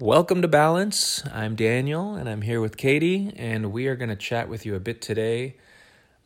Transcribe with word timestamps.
Welcome 0.00 0.42
to 0.42 0.48
Balance. 0.48 1.24
I'm 1.34 1.56
Daniel 1.56 2.14
and 2.14 2.28
I'm 2.28 2.42
here 2.42 2.60
with 2.60 2.76
Katie, 2.76 3.32
and 3.34 3.72
we 3.72 3.88
are 3.88 3.96
going 3.96 4.10
to 4.10 4.16
chat 4.16 4.48
with 4.48 4.64
you 4.64 4.76
a 4.76 4.80
bit 4.80 5.02
today 5.02 5.56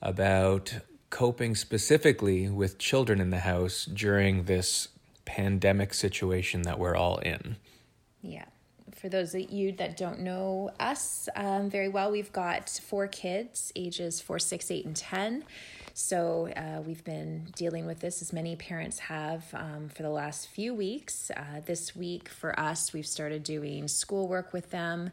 about 0.02 0.74
coping 1.08 1.54
specifically 1.54 2.50
with 2.50 2.76
children 2.76 3.18
in 3.18 3.30
the 3.30 3.38
house 3.38 3.86
during 3.86 4.44
this 4.44 4.88
pandemic 5.24 5.94
situation 5.94 6.62
that 6.62 6.78
we're 6.78 6.94
all 6.94 7.16
in. 7.20 7.56
Yeah. 8.20 8.44
For 8.94 9.08
those 9.08 9.34
of 9.34 9.50
you 9.50 9.72
that 9.72 9.96
don't 9.96 10.20
know 10.20 10.70
us 10.78 11.30
um, 11.34 11.70
very 11.70 11.88
well, 11.88 12.10
we've 12.10 12.32
got 12.32 12.68
four 12.68 13.08
kids, 13.08 13.72
ages 13.74 14.20
four, 14.20 14.38
six, 14.38 14.70
eight, 14.70 14.84
and 14.84 14.94
10. 14.94 15.44
So 15.94 16.48
uh, 16.56 16.80
we've 16.80 17.04
been 17.04 17.48
dealing 17.54 17.86
with 17.86 18.00
this 18.00 18.22
as 18.22 18.32
many 18.32 18.56
parents 18.56 18.98
have 18.98 19.44
um, 19.52 19.88
for 19.94 20.02
the 20.02 20.10
last 20.10 20.48
few 20.48 20.74
weeks. 20.74 21.30
Uh, 21.36 21.60
this 21.66 21.94
week 21.94 22.28
for 22.28 22.58
us, 22.58 22.92
we've 22.92 23.06
started 23.06 23.42
doing 23.42 23.88
schoolwork 23.88 24.52
with 24.52 24.70
them. 24.70 25.10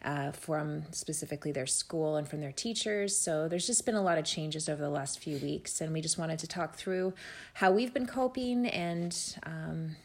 Uh, 0.00 0.30
from 0.30 0.84
specifically 0.92 1.50
their 1.50 1.66
school 1.66 2.14
and 2.14 2.28
from 2.28 2.40
their 2.40 2.52
teachers. 2.52 3.16
So 3.16 3.48
there's 3.48 3.66
just 3.66 3.84
been 3.84 3.96
a 3.96 4.00
lot 4.00 4.16
of 4.16 4.24
changes 4.24 4.68
over 4.68 4.80
the 4.80 4.88
last 4.88 5.18
few 5.18 5.38
weeks, 5.38 5.80
and 5.80 5.92
we 5.92 6.00
just 6.00 6.16
wanted 6.16 6.38
to 6.38 6.46
talk 6.46 6.76
through 6.76 7.14
how 7.54 7.72
we've 7.72 7.92
been 7.92 8.06
coping 8.06 8.68
and 8.68 9.12
um, 9.42 9.96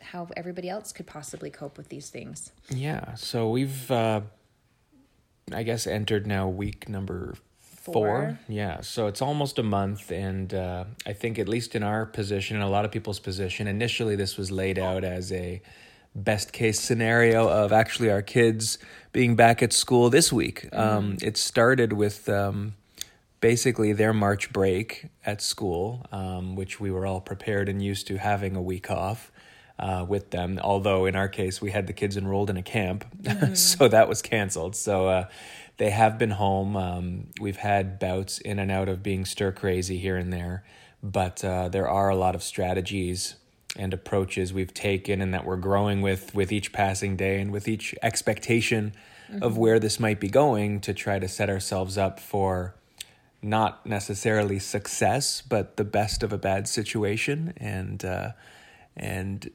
how 0.00 0.28
everybody 0.36 0.68
else 0.68 0.92
could 0.92 1.08
possibly 1.08 1.50
cope 1.50 1.76
with 1.76 1.88
these 1.88 2.08
things. 2.08 2.52
Yeah, 2.70 3.14
so 3.16 3.50
we've, 3.50 3.90
uh, 3.90 4.20
I 5.52 5.64
guess, 5.64 5.88
entered 5.88 6.28
now 6.28 6.46
week 6.48 6.88
number 6.88 7.34
four. 7.92 7.94
Four. 7.94 8.38
Yeah, 8.48 8.80
so 8.80 9.06
it's 9.06 9.22
almost 9.22 9.58
a 9.58 9.62
month, 9.62 10.10
and 10.10 10.52
uh, 10.52 10.84
I 11.06 11.12
think 11.12 11.38
at 11.38 11.48
least 11.48 11.74
in 11.74 11.82
our 11.82 12.06
position 12.06 12.56
and 12.56 12.64
a 12.64 12.68
lot 12.68 12.84
of 12.84 12.90
people's 12.90 13.18
position, 13.20 13.66
initially 13.66 14.16
this 14.16 14.36
was 14.36 14.50
laid 14.50 14.78
out 14.78 15.04
as 15.04 15.32
a 15.32 15.62
best 16.14 16.52
case 16.52 16.80
scenario 16.80 17.48
of 17.48 17.72
actually 17.72 18.10
our 18.10 18.22
kids 18.22 18.78
being 19.12 19.36
back 19.36 19.62
at 19.62 19.72
school 19.72 20.10
this 20.10 20.32
week. 20.32 20.68
Um, 20.72 21.18
it 21.22 21.36
started 21.36 21.92
with 21.92 22.28
um, 22.28 22.74
basically 23.40 23.92
their 23.92 24.12
March 24.12 24.52
break 24.52 25.06
at 25.24 25.42
school, 25.42 26.06
um, 26.10 26.56
which 26.56 26.80
we 26.80 26.90
were 26.90 27.06
all 27.06 27.20
prepared 27.20 27.68
and 27.68 27.82
used 27.82 28.06
to 28.08 28.16
having 28.16 28.56
a 28.56 28.62
week 28.62 28.90
off. 28.90 29.30
Uh, 29.78 30.06
with 30.08 30.30
them, 30.30 30.58
although 30.62 31.04
in 31.04 31.14
our 31.14 31.28
case 31.28 31.60
we 31.60 31.70
had 31.70 31.86
the 31.86 31.92
kids 31.92 32.16
enrolled 32.16 32.48
in 32.48 32.56
a 32.56 32.62
camp, 32.62 33.04
so 33.52 33.86
that 33.86 34.08
was 34.08 34.22
canceled. 34.22 34.74
So 34.74 35.06
uh, 35.06 35.26
they 35.78 35.90
have 35.90 36.18
been 36.18 36.30
home. 36.30 36.76
Um, 36.76 37.26
we've 37.40 37.58
had 37.58 37.98
bouts 37.98 38.38
in 38.38 38.58
and 38.58 38.70
out 38.70 38.88
of 38.88 39.02
being 39.02 39.24
stir 39.24 39.52
crazy 39.52 39.98
here 39.98 40.16
and 40.16 40.32
there, 40.32 40.64
but 41.02 41.44
uh, 41.44 41.68
there 41.68 41.88
are 41.88 42.08
a 42.08 42.16
lot 42.16 42.34
of 42.34 42.42
strategies 42.42 43.36
and 43.78 43.92
approaches 43.92 44.52
we've 44.52 44.72
taken 44.72 45.20
and 45.20 45.34
that 45.34 45.44
we're 45.44 45.56
growing 45.56 46.00
with 46.00 46.34
with 46.34 46.50
each 46.50 46.72
passing 46.72 47.16
day 47.16 47.40
and 47.40 47.52
with 47.52 47.68
each 47.68 47.94
expectation 48.02 48.94
of 49.42 49.58
where 49.58 49.78
this 49.78 49.98
might 49.98 50.20
be 50.20 50.28
going 50.28 50.80
to 50.80 50.94
try 50.94 51.18
to 51.18 51.28
set 51.28 51.50
ourselves 51.50 51.98
up 51.98 52.20
for 52.20 52.74
not 53.42 53.84
necessarily 53.84 54.58
success 54.58 55.42
but 55.42 55.76
the 55.76 55.84
best 55.84 56.22
of 56.22 56.32
a 56.32 56.38
bad 56.38 56.66
situation 56.66 57.52
and 57.56 58.04
uh, 58.04 58.30
and 58.96 59.50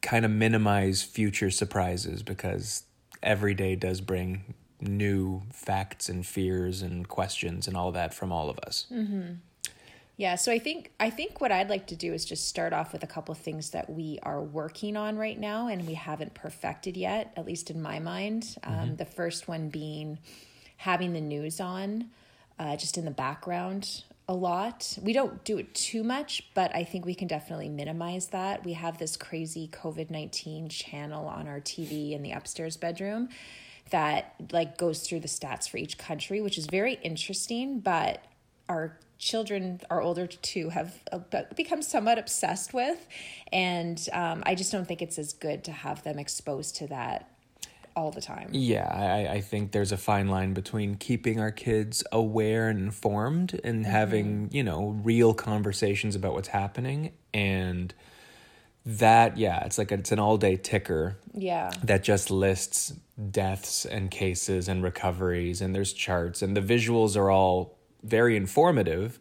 kind 0.00 0.24
of 0.24 0.30
minimize 0.30 1.02
future 1.02 1.50
surprises 1.50 2.22
because 2.22 2.84
every 3.22 3.54
day 3.54 3.74
does 3.74 4.00
bring 4.00 4.54
new 4.80 5.42
facts 5.52 6.08
and 6.08 6.26
fears 6.26 6.82
and 6.82 7.08
questions 7.08 7.68
and 7.68 7.76
all 7.76 7.92
that 7.92 8.14
from 8.14 8.32
all 8.32 8.48
of 8.50 8.58
us. 8.60 8.86
Yeah, 10.20 10.34
so 10.34 10.52
I 10.52 10.58
think 10.58 10.90
I 11.00 11.08
think 11.08 11.40
what 11.40 11.50
I'd 11.50 11.70
like 11.70 11.86
to 11.86 11.96
do 11.96 12.12
is 12.12 12.26
just 12.26 12.46
start 12.46 12.74
off 12.74 12.92
with 12.92 13.02
a 13.02 13.06
couple 13.06 13.32
of 13.32 13.38
things 13.38 13.70
that 13.70 13.88
we 13.88 14.18
are 14.22 14.42
working 14.42 14.94
on 14.94 15.16
right 15.16 15.38
now 15.38 15.68
and 15.68 15.86
we 15.86 15.94
haven't 15.94 16.34
perfected 16.34 16.94
yet, 16.94 17.32
at 17.38 17.46
least 17.46 17.70
in 17.70 17.80
my 17.80 18.00
mind. 18.00 18.56
Um, 18.62 18.96
the 18.96 19.06
first 19.06 19.48
one 19.48 19.70
being 19.70 20.18
having 20.76 21.14
the 21.14 21.22
news 21.22 21.58
on, 21.58 22.10
uh, 22.58 22.76
just 22.76 22.98
in 22.98 23.06
the 23.06 23.10
background 23.10 24.04
a 24.28 24.34
lot. 24.34 24.98
We 25.02 25.14
don't 25.14 25.42
do 25.42 25.56
it 25.56 25.74
too 25.74 26.04
much, 26.04 26.50
but 26.52 26.74
I 26.76 26.84
think 26.84 27.06
we 27.06 27.14
can 27.14 27.26
definitely 27.26 27.70
minimize 27.70 28.26
that. 28.28 28.62
We 28.62 28.74
have 28.74 28.98
this 28.98 29.16
crazy 29.16 29.68
COVID 29.72 30.10
nineteen 30.10 30.68
channel 30.68 31.28
on 31.28 31.48
our 31.48 31.60
TV 31.60 32.12
in 32.12 32.22
the 32.22 32.32
upstairs 32.32 32.76
bedroom 32.76 33.30
that 33.90 34.34
like 34.52 34.78
goes 34.78 35.00
through 35.06 35.20
the 35.20 35.28
stats 35.28 35.68
for 35.68 35.76
each 35.76 35.98
country, 35.98 36.40
which 36.40 36.58
is 36.58 36.66
very 36.66 36.94
interesting. 36.94 37.80
But 37.80 38.24
our 38.68 38.98
children, 39.18 39.80
our 39.90 40.00
older 40.00 40.26
two, 40.26 40.70
have 40.70 40.94
uh, 41.12 41.18
become 41.54 41.82
somewhat 41.82 42.18
obsessed 42.18 42.72
with, 42.72 43.06
and 43.52 44.08
um, 44.12 44.42
I 44.46 44.54
just 44.54 44.72
don't 44.72 44.86
think 44.86 45.02
it's 45.02 45.18
as 45.18 45.32
good 45.32 45.64
to 45.64 45.72
have 45.72 46.02
them 46.04 46.18
exposed 46.18 46.76
to 46.76 46.86
that 46.88 47.30
all 47.96 48.10
the 48.10 48.20
time. 48.20 48.48
Yeah, 48.52 48.88
I, 48.88 49.34
I 49.34 49.40
think 49.40 49.72
there's 49.72 49.92
a 49.92 49.96
fine 49.96 50.28
line 50.28 50.54
between 50.54 50.94
keeping 50.94 51.40
our 51.40 51.50
kids 51.50 52.04
aware 52.12 52.68
and 52.68 52.78
informed 52.78 53.60
and 53.64 53.84
having, 53.84 54.48
you 54.52 54.62
know, 54.62 54.96
real 55.02 55.34
conversations 55.34 56.14
about 56.14 56.32
what's 56.34 56.48
happening. 56.48 57.12
And 57.34 57.92
that, 58.86 59.36
yeah, 59.36 59.64
it's 59.64 59.78
like 59.78 59.92
it's 59.92 60.12
an 60.12 60.18
all 60.18 60.36
day 60.36 60.56
ticker 60.56 61.18
Yeah, 61.34 61.70
that 61.84 62.02
just 62.02 62.30
lists 62.30 62.92
deaths 63.30 63.84
and 63.84 64.10
cases 64.10 64.68
and 64.68 64.82
recoveries 64.82 65.60
and 65.60 65.74
there's 65.74 65.92
charts 65.92 66.40
and 66.42 66.56
the 66.56 66.60
visuals 66.60 67.16
are 67.16 67.30
all 67.30 67.76
very 68.02 68.36
informative 68.36 69.18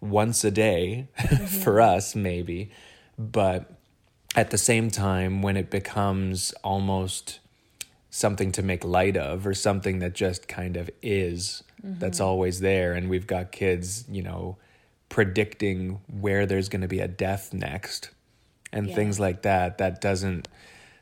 once 0.00 0.42
a 0.44 0.50
day 0.50 1.08
for 1.16 1.74
mm-hmm. 1.74 1.96
us 1.96 2.16
maybe 2.16 2.70
but 3.18 3.70
at 4.34 4.50
the 4.50 4.58
same 4.58 4.90
time 4.90 5.42
when 5.42 5.56
it 5.56 5.70
becomes 5.70 6.52
almost 6.64 7.38
something 8.10 8.50
to 8.50 8.62
make 8.62 8.84
light 8.84 9.16
of 9.16 9.46
or 9.46 9.54
something 9.54 9.98
that 10.00 10.14
just 10.14 10.48
kind 10.48 10.76
of 10.76 10.90
is 11.02 11.62
that's 11.82 12.18
mm-hmm. 12.18 12.26
always 12.26 12.60
there 12.60 12.94
and 12.94 13.08
we've 13.08 13.26
got 13.26 13.52
kids 13.52 14.04
you 14.08 14.22
know 14.22 14.56
predicting 15.08 16.00
where 16.08 16.44
there's 16.44 16.68
going 16.68 16.82
to 16.82 16.88
be 16.88 17.00
a 17.00 17.08
death 17.08 17.52
next 17.52 18.10
and 18.72 18.88
Yeah. 18.88 18.94
things 18.94 19.18
like 19.20 19.42
that 19.42 19.78
that 19.78 20.00
doesn't 20.00 20.48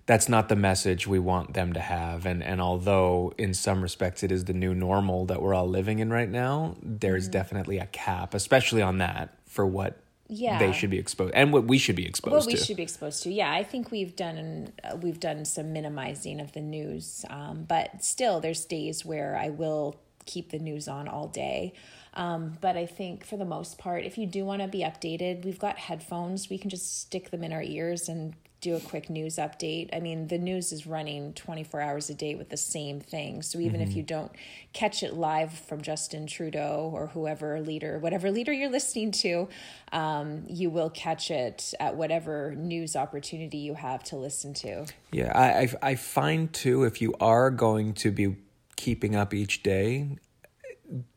that's 0.07 0.29
not 0.29 0.49
the 0.49 0.55
message 0.57 1.07
we 1.09 1.19
want 1.19 1.55
them 1.55 1.73
to 1.73 1.81
have 1.81 2.27
and 2.27 2.43
and 2.43 2.61
although 2.61 3.33
in 3.39 3.53
some 3.55 3.83
respects 3.83 4.23
it 4.23 4.31
is 4.31 4.45
the 4.45 4.53
new 4.55 4.75
normal 4.75 5.27
that 5.27 5.43
we're 5.43 5.55
all 5.55 5.69
living 5.69 5.99
in 5.99 6.11
right 6.11 6.31
now 6.31 6.77
there's 6.83 7.25
Mm-hmm. 7.25 7.33
definitely 7.33 7.79
a 7.79 7.87
cap 7.87 8.35
especially 8.35 8.83
on 8.83 8.99
that 8.99 9.37
for 9.47 9.67
what 9.67 9.99
Yeah. 10.29 10.59
they 10.59 10.73
should 10.73 10.91
be 10.91 10.99
exposed 10.99 11.35
and 11.35 11.53
what 11.53 11.65
we 11.65 11.79
should 11.79 11.97
be 11.97 12.07
exposed 12.07 12.35
what 12.35 12.47
we 12.47 12.53
to 12.59 12.65
should 12.65 12.77
be 12.77 12.83
exposed 12.83 13.23
to. 13.25 13.33
Yeah, 13.33 13.51
I 13.51 13.63
think 13.65 13.91
we've 13.91 14.15
done 14.15 14.73
uh, 14.85 14.97
we've 14.97 15.19
done 15.21 15.45
some 15.45 15.73
minimizing 15.73 16.41
of 16.41 16.53
the 16.53 16.61
news, 16.61 17.25
um, 17.31 17.65
but 17.69 18.05
still, 18.05 18.41
there's 18.41 18.65
days 18.65 19.05
where 19.05 19.37
I 19.37 19.49
will 19.51 19.97
keep 20.25 20.51
the 20.51 20.59
news 20.59 20.89
on 20.89 21.07
all 21.09 21.29
day. 21.29 21.73
Um, 22.17 22.57
but 22.61 22.77
I 22.77 22.87
think 22.87 23.25
for 23.25 23.37
the 23.37 23.45
most 23.45 23.79
part, 23.79 24.05
if 24.05 24.17
you 24.19 24.27
do 24.27 24.45
want 24.45 24.63
to 24.63 24.69
be 24.69 24.81
updated, 24.81 25.45
we've 25.45 25.59
got 25.59 25.79
headphones. 25.79 26.49
We 26.49 26.59
can 26.59 26.71
just 26.71 27.01
stick 27.01 27.31
them 27.31 27.45
in 27.45 27.53
our 27.53 27.63
ears 27.63 28.09
and 28.09 28.35
do 28.63 28.75
a 28.75 28.81
quick 28.81 29.11
news 29.11 29.37
update. 29.37 29.91
I 29.95 30.01
mean, 30.01 30.29
the 30.29 30.39
news 30.39 30.73
is 30.73 30.87
running 30.87 31.35
24 31.35 31.81
hours 31.81 32.09
a 32.09 32.15
day 32.15 32.35
with 32.35 32.49
the 32.49 32.57
same 32.57 33.01
thing. 33.01 33.43
So 33.43 33.61
even 33.61 33.83
if 33.83 33.95
you 33.95 34.03
don't 34.03 34.33
catch 34.73 35.03
it 35.03 35.15
live 35.15 35.53
from 35.53 35.83
Justin 35.83 36.27
Trudeau 36.27 36.91
or 36.93 37.09
whoever 37.09 37.61
leader, 37.61 37.99
whatever 37.99 38.31
leader 38.31 38.53
you're 38.53 38.71
listening 38.71 39.13
to, 39.13 39.49
um, 39.93 40.45
you 40.49 40.71
will 40.71 40.91
catch 40.91 41.31
it 41.31 41.75
at 41.79 41.97
whatever 41.97 42.55
news 42.57 42.97
opportunity 42.97 43.59
you 43.59 43.75
have 43.75 44.03
to 44.05 44.17
listen 44.17 44.55
to. 44.55 44.87
Yeah, 45.13 45.33
I, 45.35 45.61
I 45.61 45.91
I 45.91 45.95
find 45.95 46.53
too 46.53 46.85
if 46.85 47.03
you 47.03 47.15
are 47.21 47.51
going 47.51 47.93
to 47.95 48.11
be 48.11 48.37
keeping 48.77 49.15
up 49.15 49.35
each 49.35 49.63
day, 49.63 50.17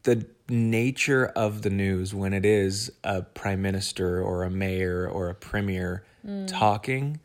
the 0.03 0.25
nature 0.49 1.27
of 1.27 1.61
the 1.61 1.69
news 1.69 2.13
when 2.13 2.33
it 2.33 2.45
is 2.45 2.91
a 3.03 3.21
prime 3.21 3.61
minister 3.61 4.21
or 4.21 4.43
a 4.43 4.49
mayor 4.49 5.07
or 5.07 5.29
a 5.29 5.35
premier 5.35 6.03
mm. 6.25 6.47
talking, 6.47 7.19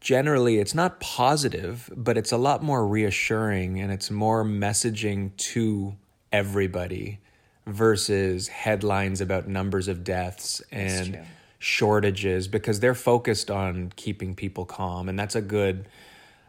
generally 0.00 0.58
it's 0.58 0.74
not 0.74 1.00
positive, 1.00 1.90
but 1.96 2.16
it's 2.16 2.32
a 2.32 2.36
lot 2.36 2.62
more 2.62 2.86
reassuring 2.86 3.80
and 3.80 3.92
it's 3.92 4.10
more 4.10 4.44
messaging 4.44 5.36
to 5.36 5.94
everybody 6.32 7.20
versus 7.66 8.48
headlines 8.48 9.20
about 9.20 9.48
numbers 9.48 9.88
of 9.88 10.04
deaths 10.04 10.62
and 10.70 11.18
shortages 11.58 12.46
because 12.46 12.80
they're 12.80 12.94
focused 12.94 13.50
on 13.50 13.90
keeping 13.96 14.34
people 14.34 14.66
calm 14.66 15.08
and 15.08 15.18
that's 15.18 15.34
a 15.34 15.40
good 15.40 15.86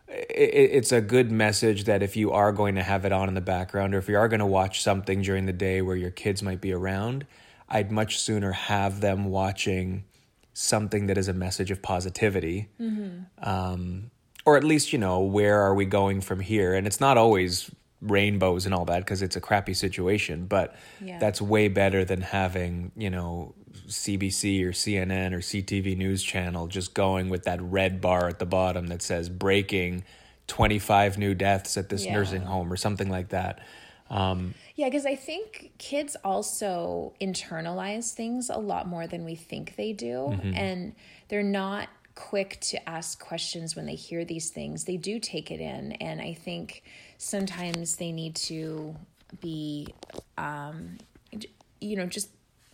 it's 0.07 0.91
a 0.91 1.01
good 1.01 1.31
message 1.31 1.85
that 1.85 2.03
if 2.03 2.15
you 2.15 2.31
are 2.31 2.51
going 2.51 2.75
to 2.75 2.83
have 2.83 3.05
it 3.05 3.11
on 3.11 3.27
in 3.27 3.33
the 3.33 3.41
background 3.41 3.95
or 3.95 3.97
if 3.97 4.07
you 4.07 4.17
are 4.17 4.27
going 4.27 4.39
to 4.39 4.45
watch 4.45 4.81
something 4.81 5.21
during 5.21 5.45
the 5.45 5.53
day 5.53 5.81
where 5.81 5.95
your 5.95 6.11
kids 6.11 6.43
might 6.43 6.61
be 6.61 6.71
around 6.71 7.25
i'd 7.69 7.91
much 7.91 8.19
sooner 8.19 8.51
have 8.51 9.01
them 9.01 9.25
watching 9.25 10.03
something 10.53 11.07
that 11.07 11.17
is 11.17 11.27
a 11.27 11.33
message 11.33 11.69
of 11.69 11.81
positivity. 11.81 12.69
Um, 13.41 14.11
or 14.45 14.55
at 14.55 14.63
least 14.63 14.93
you 14.93 14.99
know 14.99 15.19
where 15.21 15.59
are 15.61 15.73
we 15.75 15.85
going 15.85 16.21
from 16.21 16.39
here? 16.39 16.75
And 16.75 16.87
it's 16.87 17.01
not 17.01 17.17
always 17.17 17.69
rainbows 18.01 18.65
and 18.65 18.73
all 18.73 18.85
that 18.85 18.99
because 18.99 19.21
it's 19.23 19.35
a 19.35 19.41
crappy 19.41 19.73
situation 19.73 20.45
but 20.45 20.75
Yeah. 21.01 21.17
that's 21.17 21.41
way 21.41 21.67
better 21.67 22.05
than 22.05 22.21
having 22.21 22.91
you 22.95 23.09
know 23.09 23.55
CBC 23.87 24.63
or 24.63 24.71
CNN 24.71 25.33
or 25.33 25.39
CTV 25.39 25.95
news 25.97 26.23
channel 26.23 26.67
just 26.67 26.93
going 26.93 27.29
with 27.29 27.43
that 27.43 27.61
red 27.61 28.01
bar 28.01 28.27
at 28.27 28.39
the 28.39 28.45
bottom 28.45 28.87
that 28.87 29.01
says 29.01 29.29
breaking 29.29 30.03
25 30.47 31.17
new 31.17 31.33
deaths 31.33 31.77
at 31.77 31.89
this 31.89 32.05
Yeah. 32.05 32.13
nursing 32.13 32.43
home 32.43 32.71
or 32.71 32.77
something 32.77 33.09
like 33.09 33.29
that. 33.29 33.59
Um, 34.09 34.53
Yeah, 34.75 34.87
because 34.87 35.05
I 35.05 35.15
think 35.15 35.71
kids 35.77 36.15
also 36.23 37.13
internalize 37.21 38.13
things 38.13 38.49
a 38.49 38.57
lot 38.59 38.87
more 38.87 39.07
than 39.07 39.25
we 39.25 39.35
think 39.35 39.75
they 39.77 39.93
do. 39.93 40.37
And 40.53 40.93
they're 41.29 41.41
not 41.43 41.89
quick 42.13 42.59
to 42.61 42.89
ask 42.89 43.19
questions 43.19 43.75
when 43.75 43.85
they 43.85 43.95
hear 43.95 44.23
these 44.25 44.49
things. 44.49 44.83
They 44.85 44.97
do 44.97 45.19
take 45.19 45.49
it 45.49 45.59
in. 45.59 45.93
And 45.93 46.21
I 46.21 46.33
think 46.33 46.83
sometimes 47.17 47.95
they 47.95 48.11
need 48.11 48.35
to 48.35 48.95
be, 49.41 49.87
um, 50.37 50.97
you 51.81 51.95
know, 51.95 52.05
just 52.05 52.29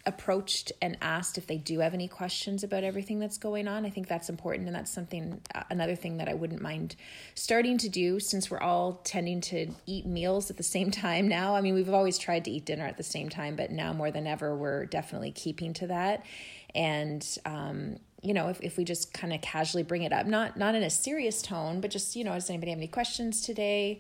approached 0.06 0.72
and 0.82 0.98
asked 1.02 1.38
if 1.38 1.48
they 1.48 1.58
do 1.58 1.80
have 1.80 1.94
any 1.94 2.08
questions 2.08 2.64
about 2.64 2.84
everything 2.84 3.20
that's 3.20 3.38
going 3.38 3.68
on. 3.68 3.86
I 3.86 3.90
think 3.90 4.08
that's 4.08 4.30
important 4.30 4.68
and 4.68 4.76
that's 4.76 4.92
something 4.92 5.40
uh, 5.54 5.64
another 5.70 5.96
thing 5.96 6.18
that 6.18 6.28
I 6.28 6.34
wouldn't 6.34 6.62
mind 6.62 6.96
starting 7.36 7.78
to 7.80 7.90
do 7.90 8.20
since 8.20 8.50
we're 8.50 8.60
all 8.60 9.02
tending 9.04 9.42
to 9.42 9.68
eat 9.86 10.06
meals 10.06 10.50
at 10.50 10.58
the 10.58 10.64
same 10.64 10.92
time 11.06 11.28
now. 11.28 11.56
I 11.56 11.62
mean, 11.62 11.74
we've 11.74 11.90
always 11.90 12.18
tried 12.18 12.46
to 12.46 12.52
eat 12.52 12.66
dinner 12.66 12.86
at 12.86 12.98
the 12.98 13.04
same 13.04 13.30
time, 13.30 13.56
but 13.56 13.72
now 13.72 13.94
more 13.94 14.12
than 14.12 14.28
ever 14.28 14.56
we're 14.56 14.86
definitely 14.86 15.32
keeping 15.32 15.74
to 15.76 15.88
that. 15.88 16.26
And 16.74 17.26
um 17.46 17.98
you 18.24 18.36
know, 18.36 18.50
if, 18.50 18.62
if 18.62 18.78
we 18.78 18.84
just 18.84 19.14
kind 19.14 19.34
of 19.34 19.42
casually 19.42 19.82
bring 19.82 20.04
it 20.04 20.14
up, 20.14 20.28
not 20.28 20.56
not 20.56 20.76
in 20.76 20.84
a 20.84 20.90
serious 20.92 21.42
tone, 21.42 21.82
but 21.82 21.90
just, 21.90 22.16
you 22.16 22.24
know, 22.24 22.34
does 22.34 22.50
anybody 22.50 22.70
have 22.70 22.78
any 22.78 22.88
questions 22.88 23.42
today? 23.42 24.00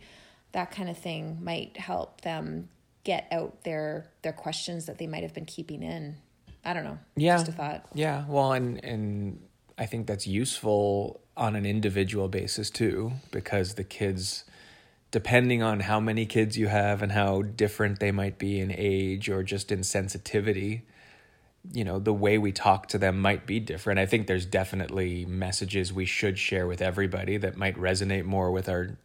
That 0.51 0.69
kind 0.69 0.89
of 0.89 0.97
thing 0.97 1.39
might 1.41 1.77
help 1.77 2.21
them 2.21 2.69
get 3.03 3.27
out 3.31 3.63
their 3.63 4.05
their 4.21 4.33
questions 4.33 4.85
that 4.85 4.97
they 4.97 5.07
might 5.07 5.23
have 5.23 5.33
been 5.33 5.45
keeping 5.45 5.83
in. 5.83 6.17
I 6.63 6.73
don't 6.73 6.83
know. 6.83 6.99
Yeah. 7.15 7.37
Just 7.37 7.49
a 7.49 7.51
thought. 7.53 7.85
Yeah, 7.93 8.25
well, 8.27 8.53
and 8.53 8.83
and 8.83 9.41
I 9.77 9.85
think 9.87 10.07
that's 10.07 10.27
useful 10.27 11.21
on 11.35 11.55
an 11.55 11.65
individual 11.65 12.27
basis 12.27 12.69
too, 12.69 13.13
because 13.31 13.73
the 13.75 13.83
kids, 13.83 14.43
depending 15.09 15.63
on 15.63 15.79
how 15.79 15.99
many 15.99 16.25
kids 16.25 16.57
you 16.57 16.67
have 16.67 17.01
and 17.01 17.11
how 17.11 17.41
different 17.41 17.99
they 17.99 18.11
might 18.11 18.37
be 18.37 18.59
in 18.59 18.71
age 18.71 19.27
or 19.29 19.41
just 19.41 19.71
in 19.71 19.83
sensitivity, 19.83 20.85
you 21.73 21.83
know, 21.83 21.97
the 21.97 22.13
way 22.13 22.37
we 22.37 22.51
talk 22.51 22.87
to 22.89 22.97
them 22.99 23.19
might 23.19 23.47
be 23.47 23.59
different. 23.59 23.99
I 23.99 24.05
think 24.05 24.27
there's 24.27 24.45
definitely 24.45 25.25
messages 25.25 25.91
we 25.91 26.05
should 26.05 26.37
share 26.37 26.67
with 26.67 26.81
everybody 26.81 27.37
that 27.37 27.57
might 27.57 27.75
resonate 27.77 28.25
more 28.25 28.51
with 28.51 28.69
our 28.69 28.97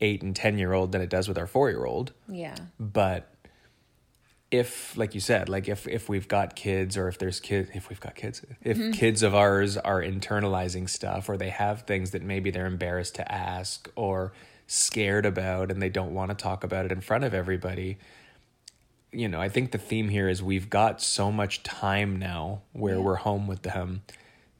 eight 0.00 0.22
and 0.22 0.36
ten 0.36 0.58
year 0.58 0.72
old 0.72 0.92
than 0.92 1.00
it 1.00 1.08
does 1.10 1.26
with 1.26 1.38
our 1.38 1.46
four 1.46 1.70
year 1.70 1.84
old 1.84 2.12
Yeah. 2.28 2.54
but 2.78 3.31
if 4.52 4.96
like 4.98 5.14
you 5.14 5.20
said 5.20 5.48
like 5.48 5.66
if 5.66 5.88
if 5.88 6.08
we've 6.08 6.28
got 6.28 6.54
kids 6.54 6.96
or 6.96 7.08
if 7.08 7.18
there's 7.18 7.40
kids 7.40 7.70
if 7.72 7.88
we've 7.88 8.00
got 8.00 8.14
kids 8.14 8.42
if 8.62 8.76
mm-hmm. 8.76 8.90
kids 8.92 9.22
of 9.22 9.34
ours 9.34 9.78
are 9.78 10.02
internalizing 10.02 10.88
stuff 10.88 11.28
or 11.28 11.38
they 11.38 11.48
have 11.48 11.82
things 11.82 12.10
that 12.10 12.22
maybe 12.22 12.50
they're 12.50 12.66
embarrassed 12.66 13.14
to 13.14 13.32
ask 13.32 13.88
or 13.96 14.32
scared 14.66 15.24
about 15.24 15.70
and 15.70 15.80
they 15.80 15.88
don't 15.88 16.12
want 16.12 16.30
to 16.30 16.34
talk 16.34 16.62
about 16.62 16.84
it 16.84 16.92
in 16.92 17.00
front 17.00 17.24
of 17.24 17.32
everybody 17.32 17.96
you 19.10 19.26
know 19.26 19.40
i 19.40 19.48
think 19.48 19.72
the 19.72 19.78
theme 19.78 20.10
here 20.10 20.28
is 20.28 20.42
we've 20.42 20.68
got 20.68 21.00
so 21.00 21.32
much 21.32 21.62
time 21.62 22.18
now 22.18 22.60
where 22.72 23.00
we're 23.00 23.16
home 23.16 23.46
with 23.46 23.62
them. 23.62 24.02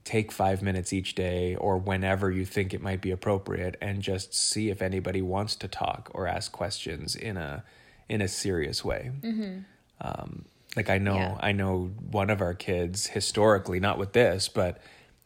Take 0.04 0.32
five 0.32 0.62
minutes 0.62 0.92
each 0.92 1.14
day 1.14 1.54
or 1.54 1.78
whenever 1.78 2.30
you 2.30 2.44
think 2.44 2.74
it 2.74 2.82
might 2.82 3.00
be 3.00 3.12
appropriate 3.12 3.76
and 3.80 4.02
just 4.02 4.34
see 4.34 4.68
if 4.68 4.82
anybody 4.82 5.22
wants 5.22 5.54
to 5.56 5.68
talk 5.68 6.10
or 6.12 6.26
ask 6.26 6.50
questions 6.50 7.14
in 7.14 7.36
a 7.36 7.62
in 8.08 8.20
a 8.20 8.26
serious 8.26 8.84
way 8.84 9.12
mm-hmm. 9.22 9.60
Um, 10.02 10.44
like 10.76 10.90
i 10.90 10.98
know 10.98 11.14
Yeah. 11.16 11.36
i 11.40 11.52
know 11.52 11.90
one 12.10 12.28
of 12.30 12.40
our 12.40 12.54
kids 12.54 13.06
historically 13.06 13.80
not 13.80 13.96
with 13.98 14.12
this 14.12 14.48
but 14.48 14.78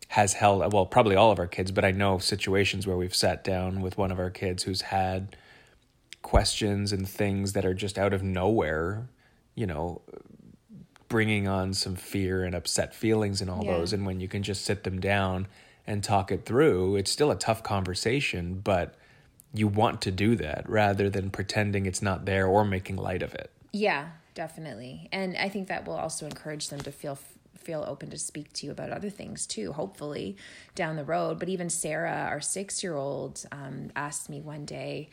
has 0.08 0.34
held 0.34 0.72
well 0.72 0.86
probably 0.86 1.16
all 1.16 1.32
of 1.32 1.38
our 1.38 1.46
kids 1.48 1.72
but 1.72 1.84
i 1.84 1.90
know 1.90 2.18
situations 2.18 2.86
where 2.86 2.96
we've 2.96 3.14
sat 3.14 3.42
down 3.42 3.80
with 3.80 3.98
one 3.98 4.12
of 4.12 4.18
our 4.18 4.30
kids 4.30 4.62
who's 4.64 4.82
had 4.82 5.36
questions 6.22 6.92
and 6.92 7.08
things 7.08 7.52
that 7.52 7.64
are 7.64 7.74
just 7.74 7.98
out 7.98 8.12
of 8.12 8.22
nowhere 8.22 9.08
you 9.54 9.66
know 9.66 10.00
bringing 11.08 11.46
on 11.46 11.72
some 11.72 11.94
fear 11.94 12.42
and 12.44 12.54
upset 12.54 12.94
feelings 12.94 13.40
and 13.40 13.48
all 13.48 13.64
Yeah. 13.64 13.74
those 13.78 13.92
and 13.92 14.04
when 14.04 14.20
you 14.20 14.26
can 14.28 14.42
just 14.42 14.64
sit 14.64 14.82
them 14.82 15.00
down 15.00 15.46
and 15.86 16.02
talk 16.02 16.32
it 16.32 16.44
through 16.44 16.96
it's 16.96 17.10
still 17.10 17.30
a 17.30 17.36
tough 17.36 17.62
conversation 17.62 18.60
but 18.62 18.94
you 19.54 19.68
want 19.68 20.02
to 20.02 20.10
do 20.10 20.34
that 20.36 20.68
rather 20.68 21.08
than 21.08 21.30
pretending 21.30 21.86
it's 21.86 22.02
not 22.02 22.24
there 22.26 22.46
or 22.46 22.64
making 22.64 22.96
light 22.96 23.22
of 23.22 23.32
it 23.34 23.50
Yeah, 23.72 24.08
definitely. 24.36 25.08
And 25.10 25.36
I 25.36 25.48
think 25.48 25.66
that 25.66 25.84
will 25.84 25.96
also 25.96 26.26
encourage 26.26 26.68
them 26.68 26.80
to 26.82 26.92
feel 26.92 27.18
feel 27.58 27.84
open 27.88 28.10
to 28.10 28.18
speak 28.18 28.52
to 28.52 28.66
you 28.66 28.70
about 28.70 28.92
other 28.92 29.10
things 29.10 29.44
too, 29.44 29.72
hopefully 29.72 30.36
down 30.76 30.94
the 30.94 31.02
road. 31.02 31.40
But 31.40 31.48
even 31.48 31.68
Sarah, 31.68 32.28
our 32.30 32.40
six 32.40 32.80
year 32.80 32.94
old, 32.94 33.44
um, 33.50 33.90
asked 33.96 34.30
me 34.30 34.40
one 34.40 34.64
day, 34.64 35.08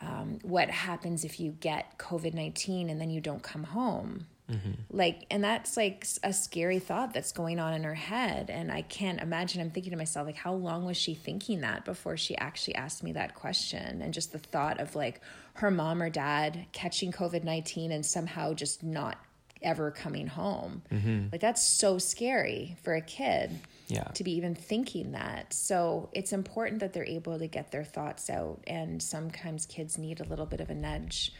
um, 0.00 0.38
what 0.42 0.70
happens 0.70 1.24
if 1.24 1.40
you 1.40 1.50
get 1.50 1.98
COVID 1.98 2.34
19 2.34 2.88
and 2.88 3.00
then 3.00 3.10
you 3.10 3.20
don't 3.20 3.42
come 3.42 3.64
home? 3.64 4.26
Mm-hmm. 4.52 4.96
Like, 4.96 5.26
and 5.30 5.42
that's 5.42 5.76
like 5.76 6.06
a 6.22 6.32
scary 6.32 6.78
thought 6.78 7.14
that's 7.14 7.32
going 7.32 7.58
on 7.58 7.74
in 7.74 7.84
her 7.84 7.94
head. 7.94 8.50
And 8.50 8.70
I 8.70 8.82
can't 8.82 9.20
imagine, 9.20 9.60
I'm 9.60 9.70
thinking 9.70 9.92
to 9.92 9.96
myself, 9.96 10.26
like, 10.26 10.36
how 10.36 10.52
long 10.52 10.84
was 10.84 10.96
she 10.96 11.14
thinking 11.14 11.62
that 11.62 11.84
before 11.84 12.16
she 12.16 12.36
actually 12.36 12.74
asked 12.74 13.02
me 13.02 13.12
that 13.12 13.34
question? 13.34 14.02
And 14.02 14.12
just 14.12 14.32
the 14.32 14.38
thought 14.38 14.80
of 14.80 14.94
like 14.94 15.20
her 15.54 15.70
mom 15.70 16.02
or 16.02 16.10
dad 16.10 16.66
catching 16.72 17.12
COVID 17.12 17.44
19 17.44 17.92
and 17.92 18.04
somehow 18.04 18.54
just 18.54 18.82
not 18.82 19.18
ever 19.62 19.90
coming 19.90 20.26
home. 20.26 20.82
Mm-hmm. 20.92 21.26
Like, 21.32 21.40
that's 21.40 21.62
so 21.62 21.98
scary 21.98 22.76
for 22.82 22.94
a 22.94 23.00
kid 23.00 23.60
yeah 23.88 24.04
to 24.14 24.24
be 24.24 24.32
even 24.32 24.54
thinking 24.54 25.12
that. 25.12 25.52
So 25.52 26.08
it's 26.12 26.32
important 26.32 26.80
that 26.80 26.92
they're 26.92 27.04
able 27.04 27.38
to 27.38 27.46
get 27.46 27.70
their 27.70 27.84
thoughts 27.84 28.30
out. 28.30 28.60
And 28.66 29.02
sometimes 29.02 29.66
kids 29.66 29.98
need 29.98 30.20
a 30.20 30.24
little 30.24 30.46
bit 30.46 30.60
of 30.60 30.70
a 30.70 30.74
nudge 30.74 31.32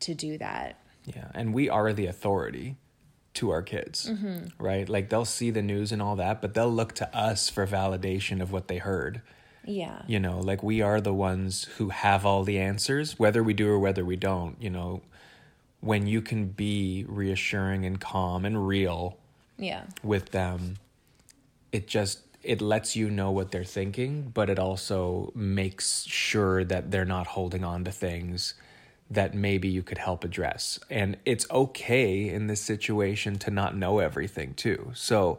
to 0.00 0.14
do 0.14 0.38
that. 0.38 0.80
Yeah, 1.04 1.28
and 1.34 1.52
we 1.52 1.68
are 1.68 1.92
the 1.92 2.06
authority 2.06 2.76
to 3.34 3.50
our 3.50 3.62
kids, 3.62 4.08
mm-hmm. 4.10 4.62
right? 4.62 4.88
Like 4.88 5.10
they'll 5.10 5.24
see 5.24 5.50
the 5.50 5.62
news 5.62 5.92
and 5.92 6.00
all 6.00 6.16
that, 6.16 6.40
but 6.40 6.54
they'll 6.54 6.72
look 6.72 6.94
to 6.94 7.16
us 7.16 7.48
for 7.48 7.66
validation 7.66 8.40
of 8.40 8.52
what 8.52 8.68
they 8.68 8.78
heard. 8.78 9.20
Yeah. 9.66 10.02
You 10.06 10.20
know, 10.20 10.38
like 10.38 10.62
we 10.62 10.80
are 10.80 11.00
the 11.00 11.12
ones 11.12 11.64
who 11.78 11.88
have 11.88 12.24
all 12.24 12.44
the 12.44 12.58
answers, 12.58 13.18
whether 13.18 13.42
we 13.42 13.54
do 13.54 13.68
or 13.68 13.78
whether 13.78 14.04
we 14.04 14.16
don't. 14.16 14.56
You 14.60 14.70
know, 14.70 15.02
when 15.80 16.06
you 16.06 16.22
can 16.22 16.48
be 16.48 17.04
reassuring 17.08 17.84
and 17.84 18.00
calm 18.00 18.44
and 18.44 18.66
real 18.66 19.18
Yeah. 19.58 19.84
with 20.02 20.30
them, 20.30 20.76
it 21.72 21.86
just 21.86 22.20
it 22.42 22.60
lets 22.60 22.94
you 22.94 23.08
know 23.08 23.30
what 23.30 23.50
they're 23.50 23.64
thinking, 23.64 24.30
but 24.34 24.50
it 24.50 24.58
also 24.58 25.32
makes 25.34 26.04
sure 26.04 26.62
that 26.62 26.90
they're 26.90 27.06
not 27.06 27.28
holding 27.28 27.64
on 27.64 27.84
to 27.84 27.90
things 27.90 28.54
that 29.10 29.34
maybe 29.34 29.68
you 29.68 29.82
could 29.82 29.98
help 29.98 30.24
address. 30.24 30.78
And 30.90 31.16
it's 31.24 31.46
okay 31.50 32.28
in 32.28 32.46
this 32.46 32.60
situation 32.60 33.38
to 33.40 33.50
not 33.50 33.76
know 33.76 33.98
everything 33.98 34.54
too. 34.54 34.92
So 34.94 35.38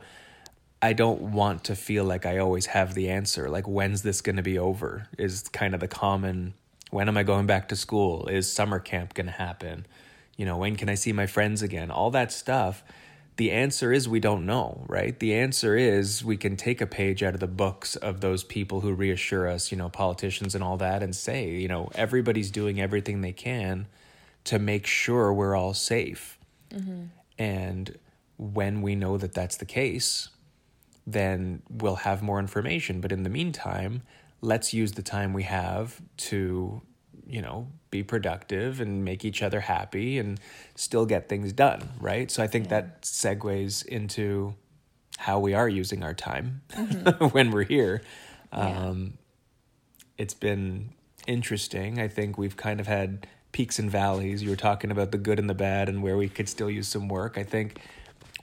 I 0.81 0.93
don't 0.93 1.33
want 1.33 1.63
to 1.65 1.75
feel 1.75 2.03
like 2.03 2.25
I 2.25 2.37
always 2.37 2.67
have 2.67 2.93
the 2.93 3.09
answer. 3.09 3.49
Like 3.49 3.67
when's 3.67 4.03
this 4.03 4.21
going 4.21 4.35
to 4.35 4.43
be 4.43 4.59
over? 4.59 5.07
Is 5.17 5.43
kind 5.49 5.73
of 5.73 5.79
the 5.79 5.87
common 5.87 6.53
when 6.91 7.09
am 7.09 7.17
I 7.17 7.23
going 7.23 7.47
back 7.47 7.69
to 7.69 7.75
school? 7.75 8.27
Is 8.27 8.51
summer 8.51 8.79
camp 8.79 9.13
going 9.13 9.25
to 9.25 9.33
happen? 9.33 9.85
You 10.37 10.45
know, 10.45 10.57
when 10.57 10.75
can 10.75 10.87
I 10.87 10.95
see 10.95 11.11
my 11.11 11.25
friends 11.25 11.61
again? 11.61 11.91
All 11.91 12.11
that 12.11 12.31
stuff. 12.31 12.83
The 13.37 13.51
answer 13.51 13.91
is 13.91 14.07
we 14.07 14.21
don't 14.21 14.45
know, 14.45 14.85
right? 14.87 15.19
The 15.19 15.33
answer 15.33 15.75
is 15.75 16.23
we 16.23 16.37
can 16.37 16.55
take 16.55 16.79
a 16.79 16.87
page 16.87 17.21
out 17.21 17.33
of 17.33 17.41
the 17.41 17.47
books 17.47 17.97
of 17.97 18.21
those 18.21 18.45
people 18.45 18.79
who 18.79 18.93
reassure 18.93 19.47
us, 19.47 19.71
you 19.71 19.77
know, 19.77 19.89
politicians 19.89 20.55
and 20.55 20.63
all 20.63 20.77
that, 20.77 21.03
and 21.03 21.13
say, 21.13 21.49
you 21.49 21.67
know, 21.67 21.91
everybody's 21.95 22.49
doing 22.49 22.79
everything 22.79 23.19
they 23.19 23.33
can 23.33 23.87
to 24.45 24.57
make 24.57 24.87
sure 24.87 25.33
we're 25.33 25.55
all 25.55 25.73
safe. 25.73 26.37
Mm-hmm. 26.69 27.05
And 27.37 27.97
when 28.37 28.81
we 28.81 28.95
know 28.95 29.17
that 29.17 29.33
that's 29.33 29.57
the 29.57 29.65
case, 29.65 30.29
then 31.05 31.61
we'll 31.69 31.95
have 31.97 32.21
more 32.21 32.39
information. 32.39 33.01
But 33.01 33.11
in 33.11 33.23
the 33.23 33.29
meantime, 33.29 34.03
let's 34.41 34.73
use 34.73 34.93
the 34.93 35.03
time 35.03 35.33
we 35.33 35.43
have 35.43 36.01
to, 36.17 36.81
you 37.27 37.41
know, 37.41 37.67
be 37.91 38.03
productive 38.03 38.81
and 38.81 39.03
make 39.03 39.25
each 39.25 39.41
other 39.41 39.61
happy 39.61 40.17
and 40.17 40.39
still 40.75 41.05
get 41.05 41.29
things 41.29 41.51
done, 41.53 41.89
right? 41.99 42.29
So 42.29 42.43
I 42.43 42.47
think 42.47 42.69
that 42.69 43.01
segues 43.03 43.85
into 43.85 44.55
how 45.17 45.39
we 45.39 45.53
are 45.53 45.69
using 45.69 46.03
our 46.03 46.13
time 46.13 46.61
when 47.31 47.51
we're 47.51 47.63
here. 47.63 48.01
Yeah. 48.51 48.87
Um, 48.87 49.17
it's 50.17 50.33
been 50.33 50.89
interesting. 51.27 51.99
I 51.99 52.07
think 52.07 52.37
we've 52.37 52.57
kind 52.57 52.79
of 52.79 52.87
had 52.87 53.27
peaks 53.51 53.79
and 53.79 53.89
valleys. 53.89 54.43
You 54.43 54.49
were 54.49 54.55
talking 54.55 54.91
about 54.91 55.11
the 55.11 55.17
good 55.17 55.39
and 55.39 55.49
the 55.49 55.55
bad 55.55 55.89
and 55.89 56.03
where 56.03 56.17
we 56.17 56.29
could 56.29 56.49
still 56.49 56.69
use 56.69 56.87
some 56.87 57.07
work. 57.07 57.37
I 57.37 57.43
think 57.43 57.79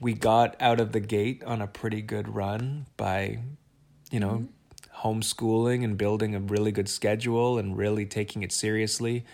we 0.00 0.14
got 0.14 0.56
out 0.60 0.80
of 0.80 0.92
the 0.92 1.00
gate 1.00 1.44
on 1.44 1.60
a 1.60 1.66
pretty 1.66 2.02
good 2.02 2.34
run 2.34 2.86
by, 2.96 3.38
you 4.10 4.20
know, 4.20 4.48
homeschooling 5.02 5.84
and 5.84 5.96
building 5.96 6.34
a 6.34 6.40
really 6.40 6.72
good 6.72 6.88
schedule 6.88 7.58
and 7.58 7.76
really 7.76 8.06
taking 8.06 8.42
it 8.42 8.52
seriously 8.52 9.24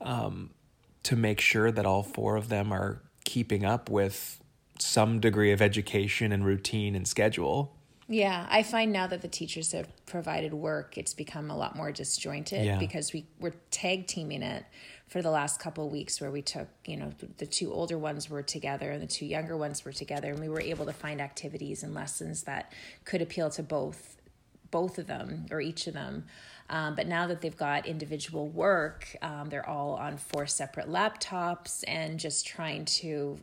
um, 0.00 0.50
to 1.02 1.16
make 1.16 1.40
sure 1.40 1.70
that 1.70 1.86
all 1.86 2.02
four 2.02 2.36
of 2.36 2.48
them 2.48 2.72
are 2.72 3.02
keeping 3.24 3.64
up 3.64 3.90
with 3.90 4.40
some 4.78 5.20
degree 5.20 5.52
of 5.52 5.60
education 5.60 6.32
and 6.32 6.44
routine 6.46 6.94
and 6.94 7.06
schedule. 7.06 7.74
Yeah, 8.10 8.46
I 8.48 8.62
find 8.62 8.90
now 8.90 9.06
that 9.08 9.20
the 9.20 9.28
teachers 9.28 9.72
have 9.72 9.86
provided 10.06 10.54
work, 10.54 10.96
it's 10.96 11.12
become 11.12 11.50
a 11.50 11.56
lot 11.56 11.76
more 11.76 11.92
disjointed 11.92 12.64
Yeah. 12.64 12.78
because 12.78 13.12
we 13.12 13.26
were 13.38 13.52
tag 13.70 14.06
teaming 14.06 14.42
it 14.42 14.64
for 15.08 15.20
the 15.20 15.30
last 15.30 15.60
couple 15.60 15.86
of 15.86 15.92
weeks 15.92 16.20
where 16.20 16.30
we 16.30 16.40
took, 16.40 16.68
you 16.86 16.96
know, 16.96 17.12
the 17.38 17.46
two 17.46 17.72
older 17.72 17.98
ones 17.98 18.30
were 18.30 18.42
together 18.42 18.90
and 18.90 19.02
the 19.02 19.06
two 19.06 19.26
younger 19.26 19.56
ones 19.56 19.84
were 19.84 19.92
together 19.92 20.30
and 20.30 20.38
we 20.38 20.48
were 20.48 20.60
able 20.60 20.86
to 20.86 20.92
find 20.92 21.20
activities 21.20 21.82
and 21.82 21.92
lessons 21.94 22.44
that 22.44 22.72
could 23.04 23.20
appeal 23.20 23.50
to 23.50 23.62
both 23.62 24.16
both 24.70 24.98
of 24.98 25.06
them 25.06 25.46
or 25.50 25.60
each 25.60 25.86
of 25.86 25.94
them. 25.94 26.24
Um, 26.70 26.94
but 26.94 27.06
now 27.06 27.26
that 27.28 27.40
they've 27.40 27.56
got 27.56 27.86
individual 27.86 28.46
work, 28.48 29.16
um, 29.22 29.48
they're 29.48 29.68
all 29.68 29.94
on 29.94 30.18
four 30.18 30.46
separate 30.46 30.88
laptops 30.88 31.82
and 31.88 32.20
just 32.20 32.46
trying 32.46 32.84
to 32.84 33.38